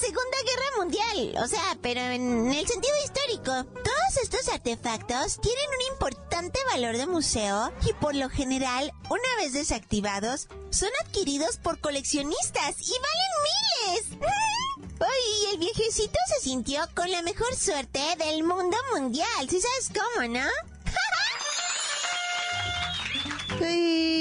Segunda 0.10 0.38
Guerra 0.44 0.70
Mundial! 0.78 1.44
O 1.44 1.48
sea, 1.48 1.78
pero 1.84 2.00
en 2.00 2.52
el 2.52 2.68
sentido 2.68 2.96
histórico. 3.06 3.64
Todos 3.84 4.18
estos 4.24 4.48
artefactos 4.48 5.40
tienen 5.40 5.66
un 5.70 5.94
importante 5.94 6.60
valor 6.72 6.98
de 6.98 7.06
museo 7.06 7.72
y 7.88 7.94
por 7.94 8.16
lo 8.16 8.28
general, 8.28 8.92
una 9.08 9.36
vez 9.38 9.54
desactivados, 9.54 10.48
son 10.72 10.90
adquiridos 11.06 11.58
por 11.58 11.80
coleccionistas 11.80 12.82
y 12.82 12.94
valen 13.06 14.10
miles. 14.18 14.18
¡Ay! 15.00 15.54
El 15.54 15.60
viejecito 15.60 16.18
se 16.26 16.42
sintió 16.42 16.82
con 16.96 17.12
la 17.12 17.22
mejor 17.22 17.56
suerte 17.56 18.02
del 18.18 18.44
mundo 18.44 18.78
mundial. 18.96 19.48
¿Sí 19.48 19.62
sabes 19.62 19.92
cómo, 19.94 20.28
no? 20.28 20.50
¡Ay, 23.64 24.19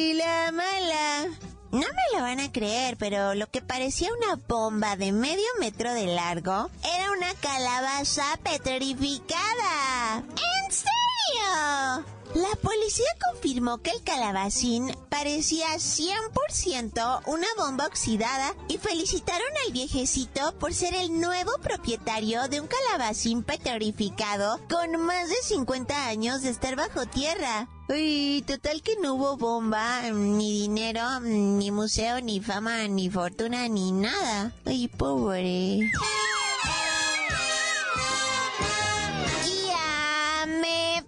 van 2.29 2.41
a 2.41 2.53
creer, 2.53 2.99
pero 2.99 3.35
lo 3.35 3.47
que 3.47 3.63
parecía 3.63 4.11
una 4.13 4.39
bomba 4.47 4.97
de 4.97 5.13
medio 5.13 5.47
metro 5.61 5.95
de 5.95 6.09
largo 6.09 6.69
era 6.85 7.11
una 7.13 7.33
calabaza 7.41 8.39
petrificada. 8.43 10.19
¿En 10.19 10.71
serio? 10.71 12.05
La 12.35 12.55
policía 12.61 13.07
confirmó 13.33 13.79
que 13.79 13.93
el 13.93 14.03
calabacín 14.03 14.95
parecía 15.09 15.69
100% 15.77 17.23
una 17.25 17.47
bomba 17.57 17.87
oxidada 17.87 18.55
y 18.69 18.77
felicitaron 18.77 19.49
al 19.65 19.73
viejecito 19.73 20.55
por 20.59 20.75
ser 20.75 20.95
el 20.97 21.19
nuevo 21.19 21.53
propietario 21.63 22.47
de 22.49 22.61
un 22.61 22.67
calabacín 22.67 23.43
petrificado 23.43 24.61
con 24.69 25.01
más 25.01 25.31
de 25.31 25.37
50 25.45 26.09
años 26.09 26.43
de 26.43 26.51
estar 26.51 26.77
bajo 26.77 27.07
tierra. 27.07 27.69
Uy, 27.91 28.45
total 28.47 28.83
que 28.83 28.97
no 29.03 29.15
hubo 29.15 29.39
bomba, 29.39 30.03
ni 30.13 30.53
dinero, 30.61 31.21
ni 31.21 31.71
museo, 31.71 32.21
ni 32.21 32.39
fama, 32.39 32.87
ni 32.87 33.09
fortuna, 33.09 33.67
ni 33.67 33.93
nada. 33.93 34.53
Ay, 34.67 34.89
pobre. 34.89 35.91
Ya 39.67 40.47
me 40.61 41.03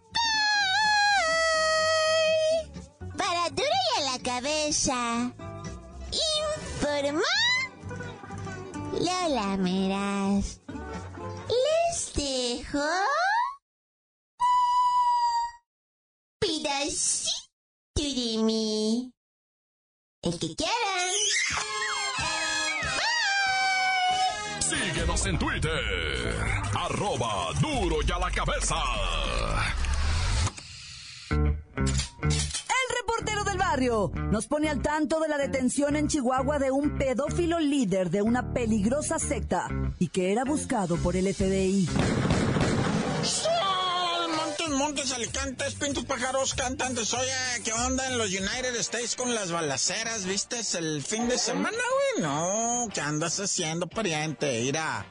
Para 3.14 3.50
duro 3.50 3.78
y 3.90 4.00
a 4.00 4.12
la 4.12 4.18
cabeza. 4.22 5.32
Informó 6.80 7.20
Lola 8.94 9.56
Meras. 9.58 10.60
Les 11.46 12.12
dejo... 12.14 13.09
El 20.30 20.38
que 20.38 20.54
quieran. 20.54 21.10
Síguenos 24.60 25.26
en 25.26 25.38
Twitter. 25.40 25.72
Arroba 26.78 27.48
duro 27.60 27.96
y 28.06 28.12
a 28.12 28.18
la 28.18 28.30
cabeza. 28.30 28.76
El 31.30 32.96
reportero 32.96 33.42
del 33.42 33.58
barrio 33.58 34.12
nos 34.30 34.46
pone 34.46 34.68
al 34.68 34.80
tanto 34.82 35.18
de 35.18 35.28
la 35.28 35.36
detención 35.36 35.96
en 35.96 36.06
Chihuahua 36.06 36.60
de 36.60 36.70
un 36.70 36.96
pedófilo 36.96 37.58
líder 37.58 38.10
de 38.10 38.22
una 38.22 38.52
peligrosa 38.52 39.18
secta 39.18 39.66
y 39.98 40.08
que 40.08 40.30
era 40.30 40.44
buscado 40.44 40.96
por 40.98 41.16
el 41.16 41.34
FBI. 41.34 41.88
Montes, 44.90 45.12
Alicantes, 45.12 45.74
Pintos, 45.76 46.04
Pájaros, 46.04 46.52
Cantantes. 46.54 47.14
Oye, 47.14 47.62
¿qué 47.64 47.72
onda 47.72 48.08
en 48.08 48.18
los 48.18 48.26
United 48.26 48.74
States 48.80 49.14
con 49.14 49.32
las 49.32 49.52
balaceras? 49.52 50.24
¿Viste 50.24 50.60
el 50.76 51.00
fin 51.00 51.28
de 51.28 51.38
semana, 51.38 51.78
güey? 51.78 52.24
No, 52.24 52.88
¿qué 52.92 53.00
andas 53.00 53.38
haciendo, 53.38 53.86
pariente? 53.86 54.62
Mira, 54.64 55.06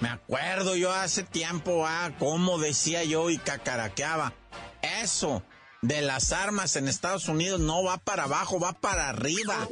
me 0.00 0.08
acuerdo 0.08 0.76
yo 0.76 0.90
hace 0.90 1.24
tiempo, 1.24 1.86
ah, 1.86 2.12
cómo 2.18 2.56
decía 2.56 3.04
yo 3.04 3.28
y 3.28 3.36
cacaraqueaba. 3.36 4.32
Eso 5.02 5.42
de 5.82 6.00
las 6.00 6.32
armas 6.32 6.76
en 6.76 6.88
Estados 6.88 7.28
Unidos 7.28 7.60
no 7.60 7.84
va 7.84 7.98
para 7.98 8.24
abajo, 8.24 8.58
va 8.58 8.72
para 8.72 9.10
arriba. 9.10 9.68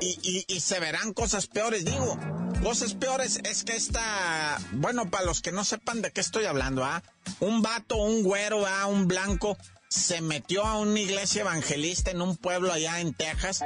Y, 0.00 0.60
se 0.60 0.78
verán 0.78 1.12
cosas 1.12 1.48
peores, 1.48 1.84
digo. 1.84 2.16
Cosas 2.62 2.94
peores 2.94 3.40
es 3.44 3.64
que 3.64 3.76
esta, 3.76 4.58
bueno, 4.72 5.08
para 5.10 5.24
los 5.24 5.40
que 5.40 5.52
no 5.52 5.64
sepan 5.64 6.02
de 6.02 6.10
qué 6.10 6.20
estoy 6.20 6.46
hablando, 6.46 6.84
¿ah? 6.84 7.02
Un 7.40 7.62
vato, 7.62 7.96
un 7.96 8.22
güero, 8.22 8.66
¿ah? 8.66 8.86
Un 8.86 9.06
blanco, 9.06 9.56
se 9.88 10.20
metió 10.20 10.64
a 10.64 10.78
una 10.78 10.98
iglesia 10.98 11.42
evangelista 11.42 12.10
en 12.10 12.20
un 12.20 12.36
pueblo 12.36 12.72
allá 12.72 13.00
en 13.00 13.14
Texas 13.14 13.64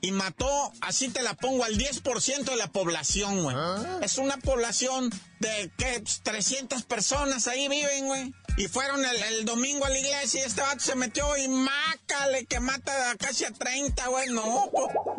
y 0.00 0.12
mató, 0.12 0.72
así 0.80 1.08
te 1.08 1.22
la 1.22 1.34
pongo, 1.34 1.64
al 1.64 1.76
10% 1.76 2.44
de 2.44 2.56
la 2.56 2.68
población, 2.68 3.42
güey. 3.42 3.56
¿Ah? 3.58 3.98
Es 4.02 4.18
una 4.18 4.36
población 4.38 5.10
de, 5.40 5.70
¿qué? 5.76 6.02
300 6.22 6.84
personas 6.84 7.48
ahí 7.48 7.68
viven, 7.68 8.06
güey. 8.06 8.34
Y 8.58 8.66
fueron 8.66 9.04
el, 9.04 9.44
domingo 9.44 9.86
a 9.86 9.88
la 9.88 9.98
iglesia 10.00 10.40
y 10.40 10.44
este 10.44 10.62
vato 10.62 10.80
se 10.80 10.96
metió 10.96 11.24
y 11.36 11.46
mácale 11.46 12.44
que 12.46 12.58
mata 12.58 12.92
casi 13.16 13.44
a 13.44 13.52
30, 13.52 14.08
güey. 14.08 14.30
No, 14.30 14.68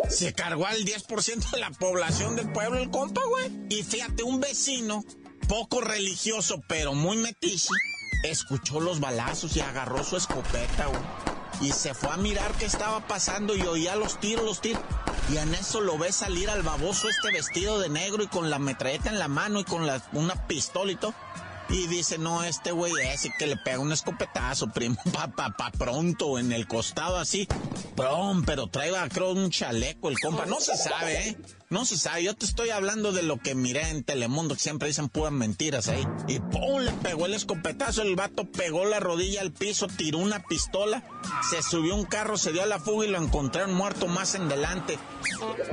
se 0.10 0.34
cargó 0.34 0.68
al 0.68 0.84
10% 0.84 1.52
de 1.52 1.60
la 1.60 1.72
población 1.72 2.36
del 2.36 2.52
pueblo 2.52 2.80
el 2.80 2.92
compa, 2.92 3.22
güey. 3.24 3.50
Y 3.70 3.84
fíjate, 3.84 4.24
un 4.24 4.42
vecino, 4.42 5.06
poco 5.48 5.80
religioso, 5.80 6.62
pero 6.68 6.94
muy 6.94 7.16
metiche, 7.16 7.70
escuchó 8.24 8.82
los 8.82 9.00
balazos 9.00 9.56
y 9.56 9.62
agarró 9.62 10.04
su 10.04 10.18
escopeta, 10.18 10.88
güey. 10.88 11.02
Y 11.62 11.72
se 11.72 11.94
fue 11.94 12.10
a 12.10 12.18
mirar 12.18 12.52
qué 12.58 12.66
estaba 12.66 13.08
pasando 13.08 13.56
y 13.56 13.62
oía 13.62 13.96
los 13.96 14.20
tiros, 14.20 14.44
los 14.44 14.60
tiros. 14.60 14.84
Y 15.32 15.38
en 15.38 15.54
eso 15.54 15.80
lo 15.80 15.98
ve 15.98 16.12
salir 16.12 16.50
al 16.50 16.64
baboso 16.64 17.08
este 17.08 17.32
vestido 17.32 17.80
de 17.80 17.88
negro 17.88 18.22
y 18.22 18.28
con 18.28 18.50
la 18.50 18.60
metralleta 18.60 19.10
en 19.10 19.20
la 19.20 19.30
mano 19.30 19.62
y 19.62 19.64
con 19.64 19.90
una 20.12 20.48
pistola 20.48 20.92
y 20.92 20.98
todo. 20.98 21.14
Y 21.70 21.86
dice, 21.86 22.18
no, 22.18 22.44
este 22.44 22.72
güey 22.72 22.94
ese 23.14 23.32
que 23.38 23.46
le 23.46 23.56
pega 23.56 23.80
un 23.80 23.92
escopetazo, 23.92 24.68
primo, 24.70 24.98
pa, 25.14 25.28
pa, 25.28 25.52
pa, 25.52 25.72
pronto, 25.72 26.40
en 26.40 26.52
el 26.52 26.68
costado 26.68 27.18
así. 27.18 27.48
Prom, 27.96 28.44
pero 28.44 28.68
traiga, 28.68 29.08
creo, 29.10 29.32
un 29.32 29.52
chaleco 29.52 30.10
el 30.10 30.20
compa. 30.20 30.46
No 30.46 30.60
se 30.60 30.76
sabe, 30.76 31.30
¿eh? 31.30 31.38
No 31.70 31.86
se 31.86 31.98
sabe. 31.98 32.24
Yo 32.24 32.36
te 32.36 32.46
estoy 32.46 32.72
hablando 32.72 33.12
de 33.12 33.22
lo 33.22 33.38
que 33.38 33.54
miré 33.54 33.90
en 33.90 34.04
Telemundo, 34.04 34.56
que 34.56 34.62
siempre 34.62 34.88
dicen 34.88 35.10
puras 35.10 35.32
mentiras 35.32 35.88
ahí. 35.90 36.04
Y 36.28 36.40
pum, 36.40 36.82
le 36.82 36.92
pegó 36.92 37.28
el 37.28 37.36
escopetazo. 37.36 38.02
El 38.02 38.16
vato 38.16 38.46
pegó 38.46 38.86
la 38.86 39.00
rodilla 39.00 39.42
al 39.42 39.52
piso, 39.52 39.88
tiró 39.88 40.18
una 40.18 40.40
pistola, 40.40 41.04
se 41.48 41.62
subió 41.62 41.96
un 41.96 42.06
carro, 42.06 42.38
se 42.38 42.52
dio 42.52 42.64
a 42.64 42.68
la 42.68 42.80
fuga 42.80 43.06
y 43.06 43.10
lo 43.10 43.22
encontraron 43.22 43.76
muerto 43.76 44.08
más 44.08 44.34
en 44.34 44.50
delante. 44.50 44.98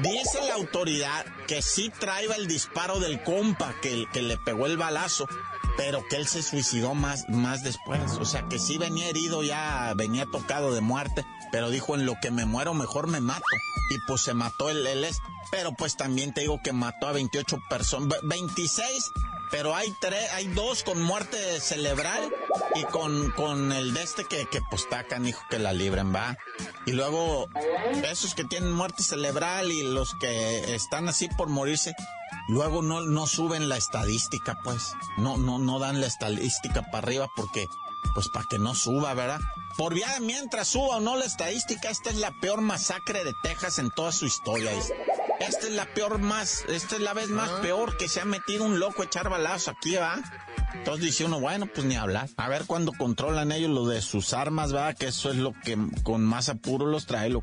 Dice 0.01 0.41
la 0.47 0.55
autoridad 0.55 1.25
que 1.47 1.63
sí 1.63 1.91
traía 1.99 2.35
el 2.35 2.47
disparo 2.47 3.01
del 3.01 3.23
compa 3.23 3.75
que 3.81 4.07
le 4.23 4.37
pegó 4.39 4.67
el 4.67 4.77
balazo 4.77 5.27
pero 5.77 6.07
que 6.09 6.17
él 6.17 6.27
se 6.27 6.43
suicidó 6.43 6.95
más, 6.95 7.29
más 7.29 7.63
después. 7.63 8.13
O 8.21 8.25
sea, 8.25 8.49
que 8.49 8.59
sí 8.59 8.79
venía 8.79 9.09
herido, 9.09 9.43
ya 9.43 9.93
venía 9.97 10.27
tocado 10.27 10.73
de 10.73 10.81
muerte, 10.81 11.25
pero 11.53 11.71
dijo, 11.71 11.95
en 11.95 12.07
lo 12.07 12.15
que 12.21 12.31
me 12.31 12.47
muero, 12.47 12.75
mejor 12.75 13.07
me 13.07 13.21
mato. 13.21 13.45
Y 13.91 13.99
pues 14.07 14.23
se 14.23 14.35
mató 14.35 14.71
él, 14.71 14.87
él 14.87 15.05
es, 15.05 15.19
pero 15.51 15.73
pues 15.73 15.97
también 15.97 16.35
te 16.35 16.41
digo 16.41 16.61
que 16.63 16.73
mató 16.73 17.07
a 17.07 17.13
28 17.13 17.59
personas, 17.69 18.19
26 18.25 19.13
pero 19.51 19.75
hay 19.75 19.95
tres, 20.01 20.31
hay 20.33 20.49
dos 20.49 20.83
con 20.83 21.01
muerte 21.01 21.61
cerebral 21.61 22.33
y 22.75 22.83
con, 22.85 23.31
con 23.33 23.73
el 23.73 23.95
de 23.95 24.03
este 24.03 24.25
que, 24.25 24.47
que 24.47 24.61
pues 24.71 24.89
tacan, 24.89 25.27
hijo, 25.27 25.43
que 25.49 25.59
la 25.59 25.73
libren, 25.73 26.15
va. 26.15 26.37
Y 26.85 26.93
luego, 26.93 27.49
esos 28.11 28.35
que 28.35 28.45
tienen 28.45 28.73
muerte 28.73 29.03
cerebral 29.03 29.71
y 29.71 29.83
los 29.83 30.15
que 30.15 30.75
están 30.75 31.09
así 31.09 31.29
por 31.29 31.49
morirse, 31.49 31.95
luego 32.49 32.83
no, 32.83 33.01
no 33.03 33.27
suben 33.27 33.69
la 33.69 33.77
estadística, 33.77 34.59
pues. 34.63 34.93
No, 35.17 35.37
no, 35.37 35.59
no 35.59 35.79
dan 35.79 36.01
la 36.01 36.07
estadística 36.07 36.83
para 36.83 36.99
arriba 36.99 37.29
porque, 37.37 37.67
pues 38.15 38.29
para 38.29 38.47
que 38.49 38.59
no 38.59 38.75
suba, 38.75 39.15
¿verdad? 39.15 39.41
Por 39.77 39.95
vía 39.95 40.09
mientras 40.21 40.69
suba 40.69 40.97
o 40.97 41.01
no 41.01 41.17
la 41.17 41.25
estadística, 41.25 41.91
esta 41.91 42.11
es 42.11 42.17
la 42.17 42.33
peor 42.41 42.61
masacre 42.61 43.25
de 43.25 43.35
Texas 43.43 43.79
en 43.79 43.91
toda 43.91 44.13
su 44.13 44.27
historia. 44.27 44.73
Esta 45.41 45.67
es 45.67 45.73
la 45.73 45.85
peor 45.87 46.19
más, 46.19 46.65
esta 46.69 46.97
es 46.97 47.03
la 47.03 47.13
vez 47.13 47.29
más 47.29 47.51
peor 47.61 47.97
que 47.99 48.09
se 48.09 48.21
ha 48.21 48.25
metido 48.25 48.65
un 48.65 48.81
loco 48.81 49.03
a 49.03 49.05
echar 49.05 49.29
balazos 49.29 49.75
aquí, 49.77 49.97
¿va? 49.97 50.23
Entonces 50.75 51.05
dice 51.05 51.25
uno, 51.25 51.41
bueno, 51.41 51.67
pues 51.67 51.87
ni 51.87 51.97
hablar. 51.97 52.29
A 52.37 52.49
ver 52.49 52.65
cuándo 52.67 52.93
controlan 52.93 53.53
ellos 53.53 53.71
lo 53.71 53.87
de 53.87 54.01
sus 54.03 54.33
armas, 54.33 54.75
¿va? 54.75 54.95
Que 54.95 55.09
eso 55.09 55.31
es 55.31 55.37
lo 55.37 55.53
que 55.53 55.77
con 56.03 56.25
más 56.25 56.49
apuro 56.49 56.87
los 56.87 57.07
trae. 57.07 57.29
Lo... 57.29 57.43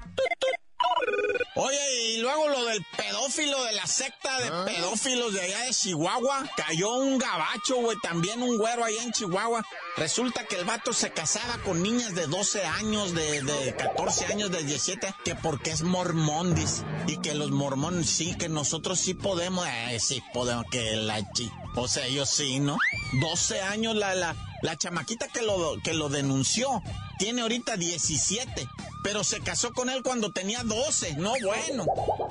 Oye, 1.56 1.78
luego 2.24 2.48
lo 2.48 2.66
del 2.66 2.84
pedófilo 2.96 3.64
de 3.66 3.74
la 3.74 3.86
secta 3.86 4.40
de 4.40 4.48
ah. 4.48 4.64
pedófilos 4.66 5.34
de 5.34 5.42
allá 5.42 5.60
de 5.66 5.72
Chihuahua. 5.72 6.50
Cayó 6.56 6.94
un 6.94 7.18
gabacho, 7.18 7.76
güey, 7.76 7.98
también 8.02 8.42
un 8.42 8.58
güero 8.58 8.86
allá 8.86 9.04
en 9.04 9.12
Chihuahua. 9.12 9.64
Resulta 9.98 10.46
que 10.46 10.56
el 10.56 10.66
vato 10.66 10.94
se 10.94 11.12
casaba 11.12 11.58
con 11.64 11.84
niñas 11.84 12.16
de 12.16 12.28
12 12.28 12.64
años, 12.64 13.14
de, 13.14 13.42
de 13.42 13.76
14 13.76 14.28
años, 14.28 14.52
de 14.52 14.64
17, 14.64 15.14
que 15.26 15.36
porque 15.36 15.72
es 15.72 15.82
mormón, 15.82 16.56
dice. 16.56 16.86
Y 17.08 17.18
que 17.18 17.34
los 17.36 17.52
mormones 17.52 18.10
sí, 18.10 18.36
que 18.36 18.48
nosotros 18.48 19.00
sí 19.00 19.14
podemos, 19.14 19.68
eh, 19.68 20.00
sí 20.00 20.24
podemos, 20.34 20.66
que 20.72 20.96
la 20.96 21.30
chi. 21.34 21.52
O 21.76 21.88
sea, 21.90 22.06
ellos 22.06 22.30
sí, 22.30 22.60
¿no? 22.60 22.78
12 23.20 23.62
años 23.62 23.96
la, 23.96 24.16
la, 24.16 24.36
la 24.62 24.78
chamaquita 24.78 25.28
que 25.28 25.42
lo, 25.42 25.76
que 25.84 25.94
lo 25.94 26.08
denunció 26.08 26.82
tiene 27.18 27.42
ahorita 27.42 27.78
17, 27.78 28.68
pero 29.04 29.24
se 29.24 29.40
casó 29.42 29.72
con 29.74 29.90
él 29.90 30.04
cuando 30.04 30.32
tenía 30.32 30.64
12, 30.64 31.16
no 31.18 31.34
bueno. 31.44 31.86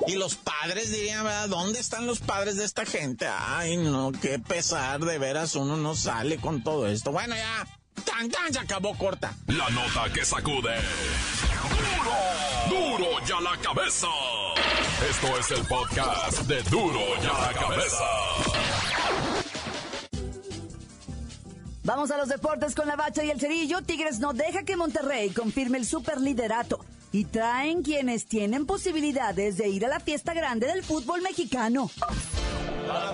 Y 0.07 0.15
los 0.15 0.35
padres 0.35 0.91
dirían, 0.91 1.23
¿verdad? 1.23 1.49
¿Dónde 1.49 1.79
están 1.79 2.05
los 2.07 2.19
padres 2.19 2.57
de 2.57 2.65
esta 2.65 2.85
gente? 2.85 3.27
Ay, 3.27 3.77
no, 3.77 4.11
qué 4.21 4.39
pesar, 4.39 4.99
de 5.01 5.17
veras 5.17 5.55
uno 5.55 5.77
no 5.77 5.95
sale 5.95 6.37
con 6.37 6.63
todo 6.63 6.87
esto. 6.87 7.11
Bueno, 7.11 7.35
ya, 7.35 7.67
tan 8.03 8.29
tan, 8.29 8.53
se 8.53 8.59
acabó 8.59 8.97
corta. 8.97 9.35
La 9.47 9.69
nota 9.69 10.11
que 10.13 10.25
sacude. 10.25 10.75
Duro, 12.69 12.97
duro 12.97 13.25
ya 13.25 13.39
la 13.41 13.57
cabeza. 13.57 14.07
Esto 15.09 15.37
es 15.37 15.51
el 15.51 15.65
podcast 15.65 16.39
de 16.43 16.63
Duro 16.63 17.01
ya 17.21 17.33
la 17.33 17.53
cabeza. 17.53 18.72
Vamos 21.85 22.11
a 22.11 22.17
los 22.17 22.29
deportes 22.29 22.75
con 22.75 22.87
la 22.87 22.95
bacha 22.95 23.25
y 23.25 23.29
el 23.29 23.41
cerillo. 23.41 23.81
Tigres 23.81 24.19
no 24.19 24.31
deja 24.33 24.63
que 24.63 24.77
Monterrey 24.77 25.31
confirme 25.31 25.77
el 25.77 25.85
superliderato. 25.85 26.79
Y 27.11 27.25
traen 27.25 27.83
quienes 27.83 28.25
tienen 28.25 28.65
posibilidades 28.65 29.57
de 29.57 29.67
ir 29.67 29.85
a 29.85 29.89
la 29.89 29.99
fiesta 29.99 30.33
grande 30.33 30.67
del 30.67 30.83
fútbol 30.83 31.21
mexicano. 31.21 31.91
¡La 32.87 33.11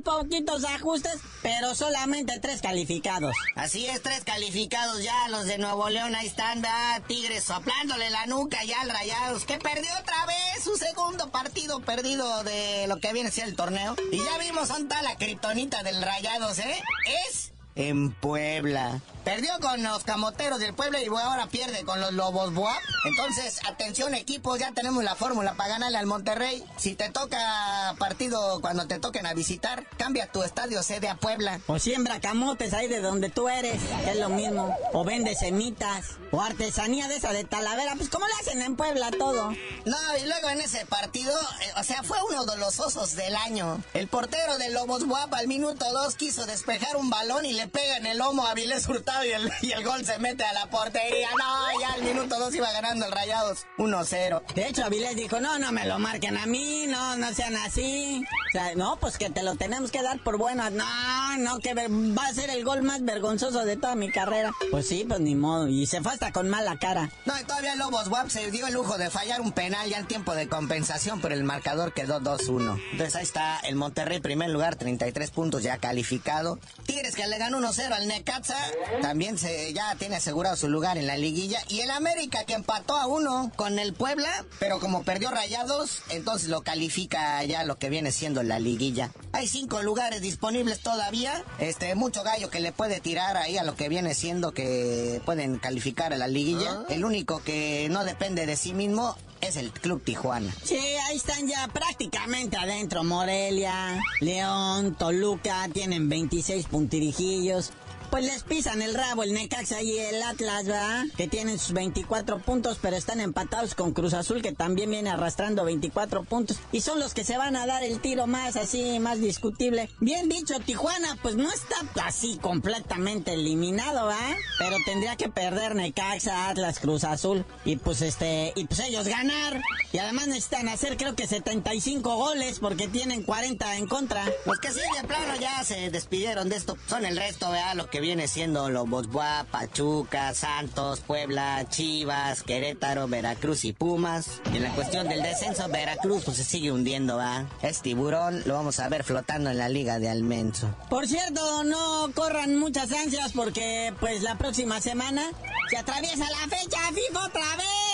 poquitos 0.00 0.64
ajustes 0.64 1.20
pero 1.42 1.74
solamente 1.74 2.38
tres 2.40 2.60
calificados. 2.60 3.34
Así 3.54 3.86
es, 3.86 4.02
tres 4.02 4.24
calificados 4.24 5.02
ya. 5.02 5.28
Los 5.28 5.46
de 5.46 5.58
Nuevo 5.58 5.88
León, 5.88 6.14
ahí 6.14 6.26
están, 6.26 6.60
¿verdad? 6.62 7.02
Tigres 7.06 7.44
soplándole 7.44 8.10
la 8.10 8.26
nuca 8.26 8.62
ya 8.64 8.80
al 8.80 8.90
Rayados, 8.90 9.44
que 9.44 9.58
perdió 9.58 9.90
otra 9.98 10.26
vez 10.26 10.64
su 10.64 10.76
segundo 10.76 11.30
partido 11.30 11.80
perdido 11.80 12.42
de 12.44 12.86
lo 12.88 12.98
que 12.98 13.12
viene 13.12 13.28
a 13.28 13.32
ser 13.32 13.44
el 13.44 13.56
torneo. 13.56 13.96
Y 14.12 14.18
ya 14.18 14.38
vimos 14.38 14.68
dónde 14.68 14.94
está 14.94 15.02
la 15.02 15.16
criptonita 15.16 15.82
del 15.82 16.02
Rayados, 16.02 16.58
¿eh? 16.58 16.82
Es 17.28 17.52
en 17.80 18.12
Puebla. 18.12 19.00
Perdió 19.24 19.52
con 19.60 19.82
los 19.82 20.02
camoteros 20.04 20.60
del 20.60 20.74
pueblo 20.74 20.98
y 20.98 21.06
ahora 21.06 21.46
pierde 21.46 21.84
con 21.84 22.00
los 22.00 22.12
lobos 22.12 22.54
Boab. 22.54 22.80
Entonces, 23.04 23.60
atención 23.68 24.14
equipos, 24.14 24.58
ya 24.58 24.72
tenemos 24.72 25.04
la 25.04 25.14
fórmula 25.14 25.54
para 25.54 25.70
ganarle 25.70 25.98
al 25.98 26.06
Monterrey. 26.06 26.64
Si 26.78 26.94
te 26.94 27.10
toca 27.10 27.94
partido 27.98 28.60
cuando 28.60 28.86
te 28.86 28.98
toquen 28.98 29.26
a 29.26 29.34
visitar, 29.34 29.86
cambia 29.98 30.32
tu 30.32 30.42
estadio 30.42 30.82
sede 30.82 31.08
a 31.08 31.16
Puebla. 31.16 31.60
O 31.66 31.78
siembra 31.78 32.20
camotes 32.20 32.72
ahí 32.72 32.88
de 32.88 33.00
donde 33.00 33.28
tú 33.28 33.48
eres, 33.48 33.80
es 34.06 34.16
lo 34.16 34.30
mismo. 34.30 34.74
O 34.94 35.04
vende 35.04 35.34
semitas. 35.34 36.16
O 36.32 36.40
artesanía 36.40 37.08
de 37.08 37.16
esa 37.16 37.32
de 37.32 37.44
Talavera, 37.44 37.94
pues 37.96 38.08
como 38.08 38.26
le 38.26 38.32
hacen 38.40 38.62
en 38.62 38.76
Puebla 38.76 39.10
todo. 39.10 39.50
No, 39.50 40.16
y 40.22 40.26
luego 40.26 40.48
en 40.48 40.60
ese 40.60 40.86
partido, 40.86 41.32
eh, 41.32 41.72
o 41.76 41.82
sea, 41.82 42.02
fue 42.02 42.18
uno 42.30 42.46
de 42.46 42.56
los 42.56 42.78
osos 42.80 43.16
del 43.16 43.36
año. 43.36 43.82
El 43.94 44.08
portero 44.08 44.56
de 44.58 44.70
Lobos 44.70 45.06
Boab 45.06 45.34
al 45.34 45.48
minuto 45.48 45.84
dos 45.92 46.14
quiso 46.14 46.46
despejar 46.46 46.96
un 46.96 47.10
balón 47.10 47.44
y 47.44 47.52
le 47.52 47.69
pega 47.70 47.96
en 47.96 48.06
el 48.06 48.18
lomo 48.18 48.46
a 48.46 48.54
Vilés 48.54 48.88
Hurtado 48.88 49.24
y 49.62 49.72
el, 49.72 49.84
gol 49.84 50.04
se 50.04 50.18
mete 50.18 50.44
a 50.44 50.52
la 50.52 50.66
portería. 50.66 51.28
No, 51.38 51.80
ya 51.80 51.92
al 51.94 52.02
minuto 52.02 52.38
dos 52.38 52.54
iba 52.54 52.70
ganando 52.72 53.06
el 53.06 53.12
Rayados 53.12 53.66
1-0. 53.78 54.54
De 54.54 54.68
hecho, 54.68 54.84
Avilés 54.84 55.16
dijo, 55.16 55.40
no, 55.40 55.58
no 55.58 55.72
me 55.72 55.86
lo 55.86 55.98
marquen 55.98 56.36
a 56.36 56.46
mí, 56.46 56.86
no, 56.86 57.16
no 57.16 57.32
sean 57.34 57.56
así. 57.56 58.24
O 58.48 58.52
sea, 58.52 58.74
no, 58.74 58.98
pues 59.00 59.16
que 59.16 59.30
te 59.30 59.42
lo 59.42 59.54
tenemos 59.54 59.90
que 59.90 60.02
dar 60.02 60.22
por 60.22 60.36
bueno. 60.36 60.68
No, 60.70 61.38
no, 61.38 61.58
que 61.58 61.74
va 61.74 62.26
a 62.26 62.34
ser 62.34 62.50
el 62.50 62.64
gol 62.64 62.82
más 62.82 63.04
vergonzoso 63.04 63.64
de 63.64 63.76
toda 63.76 63.94
mi 63.94 64.10
carrera. 64.10 64.52
Pues 64.70 64.88
sí, 64.88 65.04
pues 65.06 65.20
ni 65.20 65.34
modo. 65.34 65.68
Y 65.68 65.86
se 65.86 66.02
fue 66.02 66.12
hasta 66.12 66.32
con 66.32 66.48
mala 66.48 66.78
cara. 66.78 67.10
No, 67.26 67.38
y 67.38 67.44
todavía 67.44 67.76
Lobos 67.76 68.08
WAP 68.08 68.28
se 68.28 68.50
dio 68.50 68.66
el 68.66 68.74
lujo 68.74 68.98
de 68.98 69.10
fallar 69.10 69.40
un 69.40 69.52
penal 69.52 69.88
ya 69.88 69.98
en 69.98 70.06
tiempo 70.06 70.34
de 70.34 70.48
compensación, 70.48 71.20
pero 71.20 71.34
el 71.34 71.44
marcador 71.44 71.92
quedó 71.92 72.20
2-1. 72.20 72.80
Entonces 72.92 73.16
ahí 73.16 73.22
está 73.22 73.60
el 73.60 73.76
Monterrey, 73.76 74.20
primer 74.20 74.50
lugar, 74.50 74.76
33 74.76 75.30
puntos 75.30 75.62
ya 75.62 75.78
calificado. 75.78 76.58
Tigres 76.86 77.14
que 77.14 77.26
le 77.26 77.38
ganó 77.38 77.59
1-0 77.60 77.92
al 77.92 78.08
Necaxa, 78.08 78.56
también 79.02 79.36
se 79.36 79.72
ya 79.74 79.94
tiene 79.96 80.16
asegurado 80.16 80.56
su 80.56 80.68
lugar 80.68 80.96
en 80.96 81.06
la 81.06 81.16
liguilla. 81.16 81.60
Y 81.68 81.80
el 81.80 81.90
América 81.90 82.44
que 82.44 82.54
empató 82.54 82.96
a 82.96 83.06
uno 83.06 83.52
con 83.56 83.78
el 83.78 83.92
Puebla, 83.92 84.44
pero 84.58 84.80
como 84.80 85.02
perdió 85.02 85.30
rayados, 85.30 86.02
entonces 86.08 86.48
lo 86.48 86.62
califica 86.62 87.42
ya 87.44 87.64
lo 87.64 87.76
que 87.76 87.90
viene 87.90 88.12
siendo 88.12 88.42
la 88.42 88.58
liguilla. 88.58 89.10
Hay 89.32 89.46
cinco 89.46 89.82
lugares 89.82 90.22
disponibles 90.22 90.80
todavía. 90.80 91.44
Este, 91.58 91.94
mucho 91.94 92.22
gallo 92.22 92.50
que 92.50 92.60
le 92.60 92.72
puede 92.72 93.00
tirar 93.00 93.36
ahí 93.36 93.58
a 93.58 93.64
lo 93.64 93.76
que 93.76 93.88
viene 93.88 94.14
siendo 94.14 94.52
que 94.52 95.20
pueden 95.24 95.58
calificar 95.58 96.12
a 96.12 96.16
la 96.16 96.28
liguilla. 96.28 96.84
El 96.88 97.04
único 97.04 97.42
que 97.42 97.88
no 97.90 98.04
depende 98.04 98.46
de 98.46 98.56
sí 98.56 98.72
mismo 98.72 99.16
es 99.40 99.56
el 99.56 99.72
Club 99.72 100.02
Tijuana. 100.02 100.54
Sí, 100.62 100.78
ahí 101.10 101.16
están 101.16 101.48
ya 101.48 101.66
prácticamente 101.66 102.56
adentro. 102.56 103.02
Morelia, 103.02 104.00
León, 104.20 104.94
Toluca, 104.94 105.68
tienen 105.72 106.08
26 106.08 106.66
puntirijillos. 106.66 107.72
Pues 108.10 108.24
les 108.24 108.42
pisan 108.42 108.82
el 108.82 108.94
rabo 108.94 109.22
el 109.22 109.32
Necaxa 109.32 109.82
y 109.82 109.96
el 109.96 110.20
Atlas, 110.22 110.66
¿verdad? 110.66 111.04
Que 111.16 111.28
tienen 111.28 111.60
sus 111.60 111.72
24 111.72 112.40
puntos, 112.40 112.78
pero 112.82 112.96
están 112.96 113.20
empatados 113.20 113.76
con 113.76 113.92
Cruz 113.92 114.14
Azul, 114.14 114.42
que 114.42 114.52
también 114.52 114.90
viene 114.90 115.10
arrastrando 115.10 115.64
24 115.64 116.24
puntos. 116.24 116.58
Y 116.72 116.80
son 116.80 116.98
los 116.98 117.14
que 117.14 117.22
se 117.22 117.38
van 117.38 117.54
a 117.54 117.66
dar 117.66 117.84
el 117.84 118.00
tiro 118.00 118.26
más 118.26 118.56
así, 118.56 118.98
más 118.98 119.20
discutible. 119.20 119.90
Bien 120.00 120.28
dicho, 120.28 120.58
Tijuana, 120.58 121.18
pues 121.22 121.36
no 121.36 121.52
está 121.52 121.76
así 122.04 122.36
completamente 122.42 123.34
eliminado, 123.34 124.08
¿verdad? 124.08 124.36
Pero 124.58 124.76
tendría 124.84 125.14
que 125.14 125.28
perder 125.28 125.76
Necaxa, 125.76 126.48
Atlas, 126.48 126.80
Cruz 126.80 127.04
Azul. 127.04 127.44
Y 127.64 127.76
pues 127.76 128.02
este, 128.02 128.52
y 128.56 128.64
pues 128.64 128.80
ellos 128.80 129.06
ganar. 129.06 129.62
Y 129.92 129.98
además 129.98 130.26
necesitan 130.26 130.68
hacer 130.68 130.96
creo 130.96 131.14
que 131.14 131.26
75 131.26 132.16
goles 132.16 132.58
porque 132.58 132.88
tienen 132.88 133.22
40 133.22 133.76
en 133.76 133.86
contra. 133.86 134.24
Los 134.46 134.58
que 134.58 134.72
sí 134.72 134.80
de 135.00 135.06
plano 135.06 135.36
ya 135.40 135.62
se 135.64 135.90
despidieron 135.90 136.48
de 136.48 136.56
esto 136.56 136.76
son 136.88 137.04
el 137.04 137.16
resto, 137.16 137.50
¿verdad? 137.50 137.74
Lo 137.74 137.88
que 137.88 137.99
viene 138.00 138.28
siendo 138.28 138.70
los 138.70 138.88
Bosboa, 138.88 139.46
Pachuca, 139.50 140.34
Santos, 140.34 141.00
Puebla, 141.00 141.66
Chivas, 141.68 142.42
Querétaro, 142.42 143.08
Veracruz 143.08 143.64
y 143.64 143.72
Pumas. 143.72 144.40
En 144.52 144.62
la 144.62 144.70
cuestión 144.70 145.08
del 145.08 145.22
descenso, 145.22 145.68
Veracruz 145.68 146.24
pues 146.24 146.36
se 146.38 146.44
sigue 146.44 146.72
hundiendo, 146.72 147.16
¿va? 147.16 147.46
Es 147.62 147.82
tiburón, 147.82 148.42
lo 148.46 148.54
vamos 148.54 148.80
a 148.80 148.88
ver 148.88 149.04
flotando 149.04 149.50
en 149.50 149.58
la 149.58 149.68
liga 149.68 149.98
de 149.98 150.08
Almenso. 150.08 150.74
Por 150.88 151.06
cierto, 151.06 151.64
no 151.64 152.10
corran 152.14 152.56
muchas 152.56 152.92
ansias 152.92 153.32
porque 153.32 153.94
pues 154.00 154.22
la 154.22 154.36
próxima 154.36 154.80
semana 154.80 155.22
se 155.68 155.76
atraviesa 155.76 156.26
la 156.30 156.56
fecha 156.56 156.78
FIFA 156.92 157.26
otra 157.26 157.56
vez. 157.56 157.89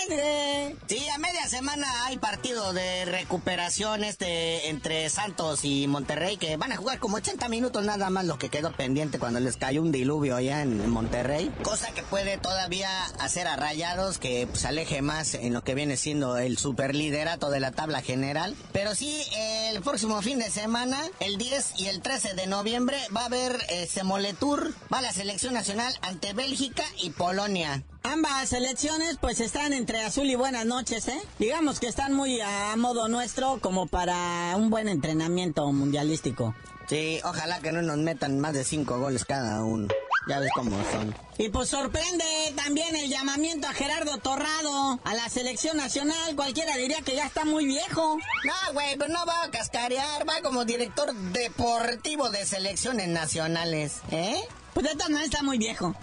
Sí, 0.87 1.09
a 1.09 1.19
media 1.19 1.49
semana 1.49 1.87
hay 2.05 2.17
partido 2.19 2.73
de 2.73 3.07
recuperación 3.07 4.05
este 4.05 4.69
entre 4.69 5.11
Santos 5.11 5.65
y 5.65 5.89
Monterrey 5.89 6.37
que 6.37 6.57
van 6.57 6.71
a 6.71 6.77
jugar 6.77 7.01
como 7.01 7.17
80 7.17 7.49
minutos 7.49 7.85
nada 7.85 8.09
más 8.09 8.25
lo 8.25 8.39
que 8.39 8.49
quedó 8.49 8.71
pendiente 8.73 9.19
cuando 9.19 9.41
les 9.41 9.57
cayó 9.57 9.83
un 9.83 9.91
diluvio 9.91 10.37
allá 10.37 10.63
en, 10.63 10.89
Monterrey. 10.89 11.51
Cosa 11.63 11.93
que 11.93 12.05
puede 12.05 12.39
todavía 12.39 12.89
hacer 13.19 13.49
a 13.49 13.57
Rayados 13.57 14.19
que 14.19 14.47
pues, 14.47 14.65
aleje 14.65 15.03
más 15.03 15.35
en 15.35 15.53
lo 15.53 15.65
que 15.65 15.75
viene 15.75 15.97
siendo 15.97 16.39
el 16.39 16.57
superliderato 16.57 17.51
de 17.51 17.61
la 17.61 17.73
tabla 17.73 18.01
general. 18.01 18.55
Pero 18.73 18.95
sí, 18.95 19.23
el 19.37 19.83
próximo 19.83 20.23
fin 20.23 20.39
de 20.39 20.51
semana, 20.51 21.01
el 21.19 21.37
10 21.37 21.81
y 21.81 21.87
el 21.89 22.01
13 22.01 22.35
de 22.35 22.47
noviembre, 22.47 22.99
va 23.15 23.23
a 23.23 23.27
haber 23.27 23.59
eh, 23.71 23.87
Semoletour, 23.87 24.73
va 24.93 25.03
la 25.03 25.13
selección 25.13 25.55
nacional 25.55 25.93
ante 26.03 26.33
Bélgica 26.33 26.85
y 27.03 27.11
Polonia. 27.11 27.85
Ambas 28.07 28.51
selecciones 28.51 29.19
pues 29.21 29.41
están 29.41 29.73
entre 29.73 30.01
azul 30.01 30.27
y 30.27 30.37
buenas 30.37 30.65
noches, 30.65 31.09
¿eh? 31.09 31.21
Digamos 31.41 31.81
que 31.81 31.89
están 31.89 32.15
muy 32.15 32.41
a 32.41 32.77
modo 32.77 33.09
nuestro 33.09 33.59
como 33.61 33.89
para 33.89 34.55
un 34.57 34.71
buen 34.71 34.87
entrenamiento 34.87 35.71
mundialístico. 35.73 36.55
Sí, 36.89 37.19
ojalá 37.25 37.59
que 37.59 37.73
no 37.73 37.83
nos 37.83 37.97
metan 37.97 38.39
más 38.39 38.53
de 38.53 38.63
cinco 38.63 39.01
goles 39.01 39.25
cada 39.25 39.65
uno. 39.65 39.89
Ya 40.29 40.39
ves 40.39 40.51
cómo 40.55 40.77
son. 40.93 41.17
Y 41.37 41.49
pues 41.49 41.69
sorprende 41.69 42.25
también 42.55 42.95
el 42.95 43.11
llamamiento 43.11 43.67
a 43.67 43.73
Gerardo 43.73 44.19
Torrado 44.19 45.01
a 45.03 45.15
la 45.15 45.29
selección 45.29 45.77
nacional. 45.77 46.37
Cualquiera 46.37 46.77
diría 46.77 47.01
que 47.03 47.17
ya 47.17 47.27
está 47.27 47.45
muy 47.45 47.67
viejo. 47.67 48.19
No, 48.45 48.73
güey, 48.73 48.97
pero 48.97 49.13
no 49.13 49.27
va 49.27 49.43
a 49.43 49.51
cascarear, 49.51 50.29
va 50.29 50.43
como 50.43 50.65
director 50.65 51.13
deportivo 51.13 52.31
de 52.31 52.47
selecciones 52.47 53.09
nacionales, 53.09 54.01
¿eh? 54.13 54.37
Pues 54.77 54.93
todas 54.93 55.09
maneras 55.09 55.33
está 55.33 55.43
muy 55.43 55.57
viejo. 55.57 55.95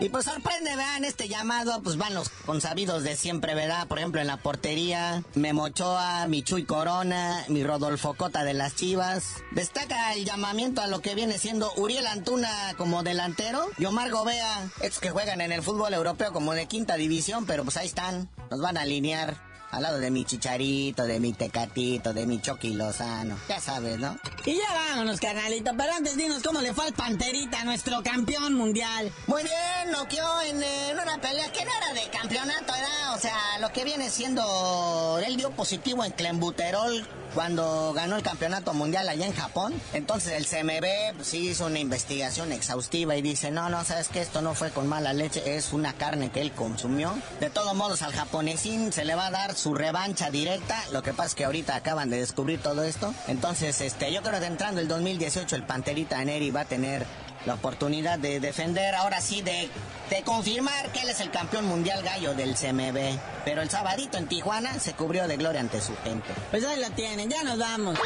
Y 0.00 0.08
pues 0.08 0.24
sorprende, 0.24 0.74
vean, 0.74 1.04
este 1.04 1.28
llamado, 1.28 1.82
pues 1.82 1.98
van 1.98 2.14
los 2.14 2.30
consabidos 2.46 3.02
de 3.02 3.14
siempre, 3.14 3.54
¿verdad? 3.54 3.86
Por 3.88 3.98
ejemplo, 3.98 4.22
en 4.22 4.26
la 4.26 4.38
portería, 4.38 5.22
Memo 5.34 5.64
Ochoa, 5.64 6.26
mi 6.28 6.42
Chuy 6.42 6.64
Corona, 6.64 7.44
mi 7.48 7.62
Rodolfo 7.62 8.14
Cota 8.14 8.42
de 8.42 8.54
las 8.54 8.74
Chivas. 8.74 9.34
Destaca 9.50 10.14
el 10.14 10.24
llamamiento 10.24 10.80
a 10.80 10.86
lo 10.86 11.02
que 11.02 11.14
viene 11.14 11.36
siendo 11.36 11.70
Uriel 11.74 12.06
Antuna 12.06 12.48
como 12.78 13.02
delantero 13.02 13.66
y 13.76 13.84
Omar 13.84 14.10
Gobea, 14.10 14.70
estos 14.80 15.00
que 15.00 15.10
juegan 15.10 15.42
en 15.42 15.52
el 15.52 15.62
fútbol 15.62 15.92
europeo 15.92 16.32
como 16.32 16.54
de 16.54 16.68
quinta 16.68 16.94
división, 16.94 17.44
pero 17.44 17.64
pues 17.64 17.76
ahí 17.76 17.88
están, 17.88 18.30
nos 18.50 18.62
van 18.62 18.78
a 18.78 18.82
alinear. 18.82 19.47
Al 19.70 19.82
lado 19.82 19.98
de 19.98 20.10
mi 20.10 20.24
chicharito, 20.24 21.04
de 21.04 21.20
mi 21.20 21.32
tecatito, 21.34 22.14
de 22.14 22.26
mi 22.26 22.40
Chucky 22.40 22.72
Lozano. 22.72 23.36
Ya 23.48 23.60
sabes, 23.60 23.98
¿no? 23.98 24.18
Y 24.46 24.54
ya 24.56 24.72
vámonos, 24.72 25.20
carnalito. 25.20 25.72
Pero 25.76 25.92
antes 25.92 26.16
dinos 26.16 26.42
cómo 26.42 26.60
le 26.60 26.72
fue 26.72 26.86
al 26.86 26.94
Panterita, 26.94 27.64
nuestro 27.64 28.02
campeón 28.02 28.54
mundial. 28.54 29.12
Muy 29.26 29.42
bien, 29.42 29.92
noqueó 29.92 30.40
en, 30.42 30.62
eh, 30.62 30.90
en 30.90 30.98
una 30.98 31.20
pelea 31.20 31.52
que 31.52 31.64
no 31.64 31.70
era 31.70 32.00
de 32.00 32.08
campeonato, 32.10 32.74
era, 32.74 33.14
o 33.14 33.18
sea, 33.18 33.58
lo 33.60 33.70
que 33.72 33.84
viene 33.84 34.08
siendo, 34.08 35.18
él 35.24 35.36
dio 35.36 35.50
positivo 35.50 36.04
en 36.04 36.12
clenbuterol 36.12 37.06
cuando 37.38 37.92
ganó 37.92 38.16
el 38.16 38.24
campeonato 38.24 38.74
mundial 38.74 39.08
allá 39.08 39.24
en 39.24 39.32
Japón. 39.32 39.72
Entonces 39.92 40.32
el 40.32 40.44
CMB 40.44 41.14
pues, 41.14 41.28
sí 41.28 41.50
hizo 41.50 41.66
una 41.66 41.78
investigación 41.78 42.50
exhaustiva 42.50 43.14
y 43.14 43.22
dice, 43.22 43.52
no, 43.52 43.68
no, 43.68 43.84
sabes 43.84 44.08
que 44.08 44.20
esto 44.20 44.42
no 44.42 44.56
fue 44.56 44.72
con 44.72 44.88
mala 44.88 45.12
leche, 45.12 45.54
es 45.54 45.72
una 45.72 45.92
carne 45.92 46.30
que 46.30 46.40
él 46.40 46.50
consumió. 46.50 47.16
De 47.38 47.48
todos 47.48 47.76
modos, 47.76 48.02
al 48.02 48.12
japonesín 48.12 48.92
se 48.92 49.04
le 49.04 49.14
va 49.14 49.28
a 49.28 49.30
dar 49.30 49.54
su 49.54 49.72
revancha 49.72 50.32
directa. 50.32 50.82
Lo 50.90 51.04
que 51.04 51.12
pasa 51.12 51.28
es 51.28 51.34
que 51.36 51.44
ahorita 51.44 51.76
acaban 51.76 52.10
de 52.10 52.18
descubrir 52.18 52.60
todo 52.60 52.82
esto. 52.82 53.14
Entonces, 53.28 53.80
este, 53.82 54.12
yo 54.12 54.20
creo 54.24 54.40
que 54.40 54.46
entrando 54.46 54.80
el 54.80 54.88
2018 54.88 55.54
el 55.54 55.62
Panterita 55.62 56.24
Neri 56.24 56.50
va 56.50 56.62
a 56.62 56.64
tener 56.64 57.06
la 57.46 57.54
oportunidad 57.54 58.18
de 58.18 58.40
defender, 58.40 58.94
ahora 58.94 59.20
sí, 59.20 59.42
de, 59.42 59.68
de 60.10 60.22
confirmar 60.22 60.90
que 60.92 61.00
él 61.00 61.08
es 61.08 61.20
el 61.20 61.30
campeón 61.30 61.66
mundial 61.66 62.02
gallo 62.02 62.34
del 62.34 62.54
CMB. 62.54 63.18
Pero 63.44 63.62
el 63.62 63.70
sabadito 63.70 64.18
en 64.18 64.26
Tijuana 64.26 64.78
se 64.78 64.94
cubrió 64.94 65.28
de 65.28 65.36
gloria 65.36 65.60
ante 65.60 65.80
su 65.80 65.96
gente. 65.98 66.28
Pues 66.50 66.64
ahí 66.64 66.80
lo 66.80 66.90
tienen, 66.90 67.30
ya 67.30 67.42
nos 67.42 67.58
vamos. 67.58 67.98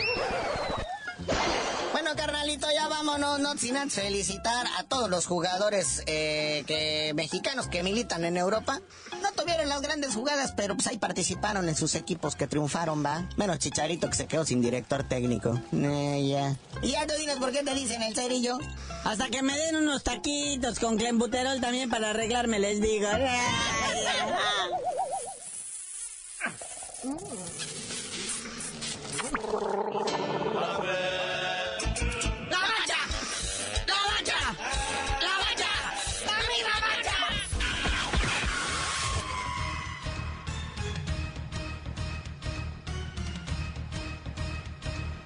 Bueno, 2.12 2.26
carnalito, 2.26 2.66
ya 2.70 2.88
vámonos, 2.88 3.40
no 3.40 3.56
sin 3.56 3.74
antes 3.74 3.94
felicitar 3.94 4.66
a 4.76 4.84
todos 4.84 5.08
los 5.08 5.24
jugadores 5.24 6.02
eh, 6.04 6.62
que 6.66 7.12
mexicanos 7.14 7.68
que 7.68 7.82
militan 7.82 8.26
en 8.26 8.36
Europa. 8.36 8.82
No 9.22 9.32
tuvieron 9.32 9.70
las 9.70 9.80
grandes 9.80 10.14
jugadas, 10.14 10.52
pero 10.54 10.74
pues 10.74 10.88
ahí 10.88 10.98
participaron 10.98 11.70
en 11.70 11.74
sus 11.74 11.94
equipos 11.94 12.36
que 12.36 12.46
triunfaron, 12.46 13.02
va. 13.02 13.26
Menos 13.38 13.60
Chicharito 13.60 14.10
que 14.10 14.16
se 14.16 14.26
quedó 14.26 14.44
sin 14.44 14.60
director 14.60 15.04
técnico. 15.04 15.58
Eh, 15.72 16.26
ya. 16.28 16.54
Y 16.82 16.90
ya 16.90 17.06
tú 17.06 17.14
dinos 17.14 17.36
por 17.36 17.50
qué 17.50 17.62
te 17.62 17.72
dicen 17.72 18.02
el 18.02 18.14
cerillo. 18.14 18.58
Hasta 19.04 19.30
que 19.30 19.42
me 19.42 19.56
den 19.56 19.76
unos 19.76 20.04
taquitos 20.04 20.78
con 20.80 20.98
clenbuterol 20.98 21.62
también 21.62 21.88
para 21.88 22.10
arreglarme, 22.10 22.58
les 22.58 22.82
digo. 22.82 23.08